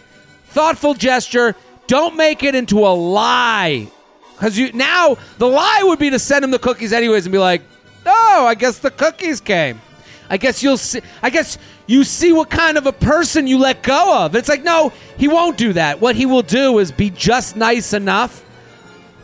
thoughtful 0.48 0.93
gesture. 0.93 1.56
Don't 1.88 2.16
make 2.18 2.43
it 2.43 2.56
into 2.56 2.80
a 2.80 2.93
lie. 2.93 3.88
Because 4.34 4.58
you 4.58 4.72
now 4.74 5.18
the 5.38 5.48
lie 5.48 5.82
would 5.84 6.00
be 6.00 6.10
to 6.12 6.20
send 6.20 6.43
him 6.43 6.52
the 6.52 6.60
cookies 6.60 6.93
anyways 6.93 7.26
and 7.26 7.32
be 7.32 7.39
like, 7.39 7.62
oh, 8.06 8.45
I 8.45 8.56
guess 8.56 8.80
the 8.80 8.91
cookies 8.91 9.41
came. 9.41 9.82
I 10.30 10.38
guess 10.38 10.62
you'll 10.62 10.78
see. 10.78 11.02
I 11.24 11.30
guess 11.30 11.58
you 11.88 12.04
see 12.04 12.34
what 12.34 12.50
kind 12.50 12.78
of 12.78 12.86
a 12.86 12.92
person 12.92 13.48
you 13.48 13.58
let 13.58 13.82
go 13.82 14.26
of. 14.26 14.36
It's 14.36 14.50
like, 14.50 14.64
no, 14.64 14.92
he 15.18 15.28
won't 15.28 15.58
do 15.58 15.74
that. 15.74 16.02
What 16.02 16.16
he 16.16 16.26
will 16.26 16.42
do 16.44 16.80
is 16.80 16.92
be 16.92 17.10
just 17.10 17.56
nice 17.56 17.94
enough 17.94 18.44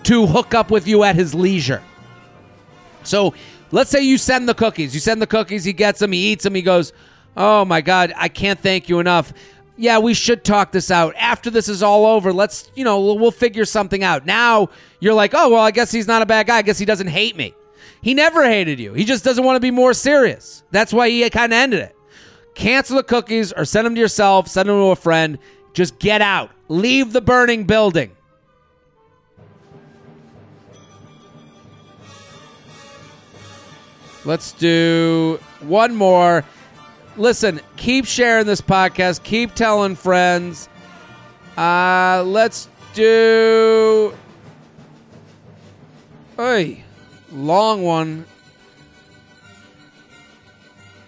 to 0.04 0.26
hook 0.26 0.54
up 0.54 0.72
with 0.72 0.88
you 0.88 1.04
at 1.04 1.16
his 1.16 1.36
leisure. 1.36 1.84
So 3.04 3.34
let's 3.72 3.90
say 3.90 4.02
you 4.02 4.18
send 4.18 4.48
the 4.48 4.54
cookies. 4.54 4.94
You 4.94 5.02
send 5.02 5.22
the 5.22 5.28
cookies, 5.28 5.66
he 5.66 5.74
gets 5.74 6.00
them, 6.00 6.14
he 6.14 6.32
eats 6.32 6.44
them, 6.44 6.56
he 6.56 6.62
goes, 6.62 6.94
Oh 7.36 7.66
my 7.66 7.82
God, 7.82 8.14
I 8.16 8.30
can't 8.30 8.60
thank 8.60 8.90
you 8.90 9.00
enough. 9.00 9.34
Yeah, 9.76 9.98
we 9.98 10.14
should 10.14 10.44
talk 10.44 10.72
this 10.72 10.92
out. 10.92 11.16
After 11.18 11.50
this 11.50 11.68
is 11.68 11.82
all 11.82 12.06
over, 12.06 12.32
let's, 12.32 12.70
you 12.76 12.84
know, 12.84 13.16
we'll, 13.16 13.32
figure 13.32 13.66
something 13.66 14.04
out. 14.04 14.24
Now 14.24 14.70
you're 15.00 15.16
like, 15.16 15.32
oh, 15.34 15.50
well, 15.50 15.62
I 15.62 15.72
guess 15.72 15.92
he's 15.92 16.06
not 16.06 16.22
a 16.22 16.28
bad 16.28 16.46
guy. 16.46 16.58
I 16.58 16.62
guess 16.62 16.78
he 16.78 16.86
doesn't 16.86 17.08
hate 17.08 17.36
me. 17.36 17.56
He 18.00 18.14
never 18.14 18.44
hated 18.44 18.80
you. 18.80 18.94
He 18.94 19.04
just 19.04 19.24
doesn't 19.24 19.44
want 19.44 19.56
to 19.56 19.60
be 19.60 19.72
more 19.72 19.96
serious. 19.96 20.64
That's 20.70 20.94
why 20.94 21.10
he 21.10 21.28
kind 21.32 21.52
of 21.52 21.58
ended 21.58 21.80
it. 21.80 21.96
Cancel 22.56 22.98
the 22.98 23.04
cookies 23.04 23.52
or 23.52 23.66
send 23.66 23.86
them 23.86 23.96
to 23.96 24.02
yourself, 24.02 24.48
send 24.48 24.70
them 24.70 24.78
to 24.78 24.92
a 24.92 24.96
friend. 24.96 25.38
Just 25.74 25.98
get 26.00 26.22
out. 26.22 26.52
Leave 26.68 27.14
the 27.14 27.22
burning 27.22 27.66
building. 27.66 28.12
Let's 34.26 34.54
do 34.54 35.40
one 35.62 35.96
more. 35.96 36.46
Listen, 37.18 37.60
keep 37.76 38.06
sharing 38.06 38.46
this 38.46 38.62
podcast. 38.62 39.24
Keep 39.24 39.54
telling 39.54 39.96
friends. 39.96 40.70
Uh, 41.58 42.24
let's 42.26 42.70
do. 42.94 44.16
Hey, 46.38 46.84
long 47.32 47.84
one. 47.84 48.26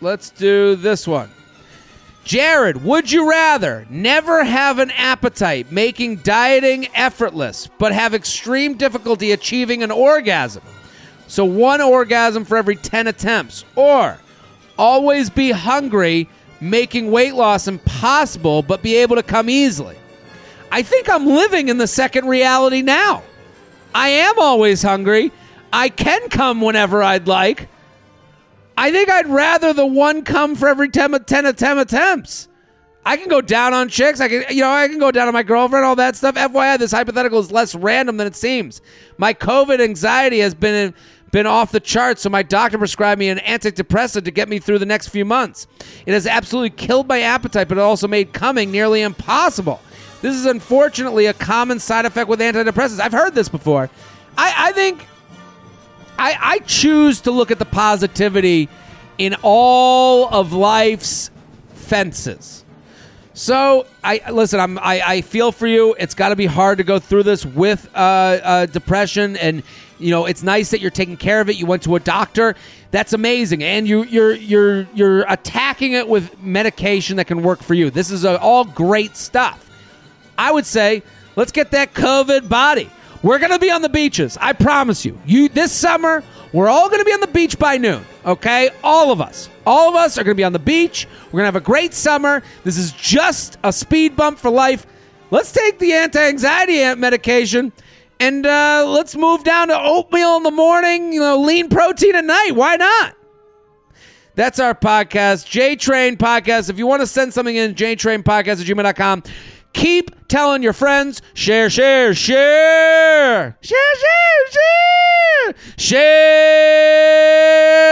Let's 0.06 0.30
do 0.30 0.76
this 0.76 1.08
one. 1.08 1.32
Jared, 2.24 2.84
would 2.84 3.12
you 3.12 3.28
rather 3.28 3.88
never 3.89 4.43
have 4.43 4.78
an 4.78 4.91
appetite, 4.91 5.72
making 5.72 6.18
dieting 6.18 6.89
effortless, 6.93 7.68
but 7.80 7.91
have 7.91 8.14
extreme 8.14 8.78
difficulty 8.78 9.32
achieving 9.32 9.82
an 9.82 9.89
orgasm? 9.89 10.62
So 11.26 11.43
one 11.43 11.82
orgasm 11.82 12.45
for 12.45 12.56
every 12.56 12.76
10 12.76 13.08
attempts. 13.08 13.66
Or 13.76 14.20
always 14.78 15.32
be 15.32 15.49
hungry, 15.49 16.30
making 16.62 17.10
weight 17.10 17.34
loss 17.34 17.68
impossible, 17.68 18.62
but 18.62 18.84
be 18.84 18.97
able 18.97 19.16
to 19.16 19.24
come 19.24 19.49
easily. 19.49 19.97
I 20.72 20.84
think 20.84 21.10
I'm 21.10 21.26
living 21.26 21.68
in 21.68 21.80
the 21.80 21.88
second 21.88 22.28
reality 22.28 22.84
now. 22.84 23.24
I 23.95 24.10
am 24.10 24.38
always 24.38 24.84
hungry. 24.84 25.32
I 25.74 25.89
can 25.89 26.30
come 26.30 26.62
whenever 26.62 27.01
I'd 27.01 27.28
like. 27.28 27.70
I 28.78 28.91
think 28.91 29.09
I'd 29.09 29.28
rather 29.28 29.73
the 29.73 29.86
one 29.86 30.23
come 30.23 30.55
for 30.55 30.67
every 30.67 30.89
10, 30.89 31.23
10, 31.23 31.55
10 31.55 31.78
attempts. 31.78 32.49
I 33.05 33.17
can 33.17 33.30
go 33.30 33.39
down 33.39 33.73
on 33.73 33.88
chicks. 33.88 34.19
I 34.19 34.28
can, 34.28 34.45
you 34.49 34.61
know, 34.61 34.69
I 34.69 34.88
can 34.88 34.97
go 34.97 35.11
down 35.11 35.28
on 35.28 35.34
my 35.34 35.43
girlfriend, 35.43 35.86
all 35.86 35.95
that 35.97 36.15
stuff. 36.15 36.36
FYI, 36.36 36.80
this 36.80 36.91
hypothetical 36.91 37.39
is 37.39 37.51
less 37.51 37.76
random 37.76 38.17
than 38.17 38.26
it 38.26 38.36
seems. 38.36 38.82
My 39.17 39.34
COVID 39.34 39.80
anxiety 39.80 40.39
has 40.39 40.55
been 40.55 40.73
in, 40.73 40.93
been 41.32 41.45
off 41.45 41.71
the 41.71 41.80
charts, 41.80 42.23
so 42.23 42.30
my 42.30 42.41
doctor 42.41 42.80
prescribed 42.80 43.19
me 43.19 43.30
an 43.30 43.38
antidepressant 43.38 44.26
to 44.26 44.32
get 44.32 44.49
me 44.49 44.57
through 44.57 44.80
the 44.80 44.86
next 44.88 45.09
few 45.09 45.23
months. 45.23 45.67
It 46.05 46.13
has 46.13 46.26
absolutely 46.26 46.71
killed 46.71 47.07
my 47.07 47.21
appetite, 47.21 47.67
but 47.67 47.78
it 47.78 47.82
also 47.82 48.07
made 48.07 48.34
coming 48.34 48.71
nearly 48.71 49.01
impossible. 49.01 49.82
This 50.21 50.34
is 50.34 50.47
unfortunately 50.47 51.28
a 51.28 51.34
common 51.34 51.80
side 51.80 52.05
effect 52.05 52.28
with 52.28 52.39
antidepressants. 52.39 52.99
I've 52.99 53.11
heard 53.11 53.36
this 53.36 53.49
before. 53.49 53.89
I, 54.36 54.69
I 54.69 54.71
think 54.71 55.05
I, 56.18 56.38
I 56.39 56.59
choose 56.59 57.22
to 57.22 57.32
look 57.32 57.51
at 57.51 57.59
the 57.59 57.66
positivity 57.66 58.70
in 59.18 59.36
all 59.41 60.28
of 60.34 60.53
life's 60.53 61.32
fences. 61.74 62.66
So 63.36 63.86
I 64.01 64.32
listen. 64.32 64.61
I'm. 64.61 64.80
I, 64.80 65.01
I 65.05 65.22
feel 65.22 65.51
for 65.51 65.68
you. 65.68 65.93
It's 65.99 66.16
got 66.16 66.30
to 66.30 66.38
be 66.38 66.45
hard 66.45 66.78
to 66.78 66.86
go 66.86 66.99
through 66.99 67.24
this 67.24 67.45
with 67.45 67.89
uh, 67.93 67.97
uh, 67.97 68.66
depression, 68.68 69.36
and 69.36 69.61
you 69.99 70.09
know 70.11 70.26
it's 70.26 70.41
nice 70.41 70.72
that 70.72 70.80
you're 70.80 70.89
taking 70.89 71.18
care 71.18 71.41
of 71.41 71.49
it. 71.49 71.57
You 71.57 71.66
went 71.66 71.84
to 71.84 71.97
a 71.97 71.99
doctor. 71.99 72.55
That's 72.91 73.11
amazing, 73.11 73.61
and 73.61 73.86
you 73.86 74.03
you're 74.03 74.36
you're 74.36 74.88
you're 74.93 75.26
attacking 75.30 75.91
it 75.91 76.07
with 76.07 76.41
medication 76.41 77.18
that 77.18 77.28
can 77.28 77.43
work 77.43 77.61
for 77.61 77.74
you. 77.74 77.89
This 77.89 78.09
is 78.09 78.24
a, 78.24 78.39
all 78.39 78.63
great 78.63 79.18
stuff. 79.18 79.70
I 80.38 80.53
would 80.53 80.66
say 80.66 81.03
let's 81.36 81.51
get 81.51 81.72
that 81.72 81.93
COVID 81.93 82.47
body. 82.47 82.89
We're 83.26 83.39
gonna 83.39 83.57
be 83.57 83.71
on 83.71 83.82
the 83.82 83.89
beaches. 83.89 84.38
I 84.39 84.53
promise 84.53 85.03
you. 85.03 85.19
You 85.26 85.49
this 85.49 85.71
summer. 85.71 86.23
We're 86.53 86.69
all 86.69 86.88
going 86.88 86.99
to 86.99 87.05
be 87.05 87.11
on 87.11 87.19
the 87.19 87.28
beach 87.28 87.59
by 87.59 87.76
noon, 87.76 88.05
okay? 88.26 88.69
All 88.82 89.11
of 89.11 89.19
us. 89.19 89.49
All 89.65 89.89
of 89.89 89.95
us 89.95 90.17
are 90.17 90.23
going 90.23 90.36
to 90.36 90.39
be 90.39 90.45
on 90.45 90.53
the 90.53 90.59
beach. 90.59 91.05
We're 91.26 91.39
going 91.39 91.41
to 91.41 91.47
have 91.47 91.57
a 91.57 91.59
great 91.59 91.93
summer. 91.93 92.41
This 92.63 92.78
is 92.78 92.93
just 92.93 93.57
a 93.61 93.73
speed 93.73 94.15
bump 94.15 94.39
for 94.39 94.49
life. 94.49 94.86
Let's 95.32 95.51
take 95.51 95.80
the 95.80 95.91
anti 95.91 96.17
anxiety 96.17 96.95
medication 96.95 97.73
and 98.21 98.45
uh, 98.45 98.86
let's 98.88 99.17
move 99.17 99.43
down 99.43 99.67
to 99.67 99.78
oatmeal 99.78 100.38
in 100.38 100.43
the 100.43 100.51
morning, 100.51 101.11
you 101.11 101.19
know, 101.19 101.41
lean 101.41 101.67
protein 101.67 102.15
at 102.15 102.23
night. 102.23 102.51
Why 102.55 102.78
not? 102.78 103.17
That's 104.36 104.59
our 104.59 104.76
podcast, 104.76 105.49
J 105.49 105.76
Train 105.76 106.15
Podcast. 106.15 106.69
If 106.69 106.78
you 106.78 106.88
want 106.88 107.01
to 107.01 107.07
send 107.07 107.34
something 107.34 107.55
in, 107.55 107.76
jtrainpodcast 107.76 108.61
at 108.61 108.67
gmail.com. 108.67 109.23
Keep 109.76 110.28
telling 110.30 110.63
your 110.63 110.71
friends. 110.71 111.21
Share, 111.34 111.69
share, 111.69 112.15
share. 112.15 113.57
Share, 113.61 113.95
share, 113.99 115.53
share. 115.78 115.78
Share 115.78 115.97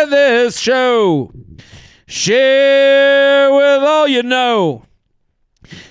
this 0.07 0.57
show. 0.57 1.33
Share 2.07 3.53
with 3.53 3.83
all 3.83 4.07
you 4.07 4.23
know. 4.23 4.85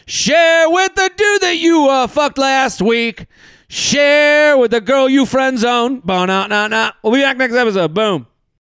Share 0.06 0.70
with 0.70 0.94
the 0.94 1.10
dude 1.14 1.42
that 1.42 1.58
you 1.58 1.86
uh, 1.90 2.06
fucked 2.06 2.38
last 2.38 2.80
week. 2.80 3.26
Share 3.68 4.56
with 4.56 4.70
the 4.70 4.80
girl 4.80 5.10
you 5.10 5.26
friend 5.26 5.58
zone. 5.58 6.00
Bon, 6.00 6.26
nah, 6.26 6.46
nah, 6.46 6.68
nah. 6.68 6.92
We'll 7.02 7.12
be 7.12 7.20
back 7.20 7.36
next 7.36 7.54
episode. 7.54 7.92
Boom. 7.92 8.26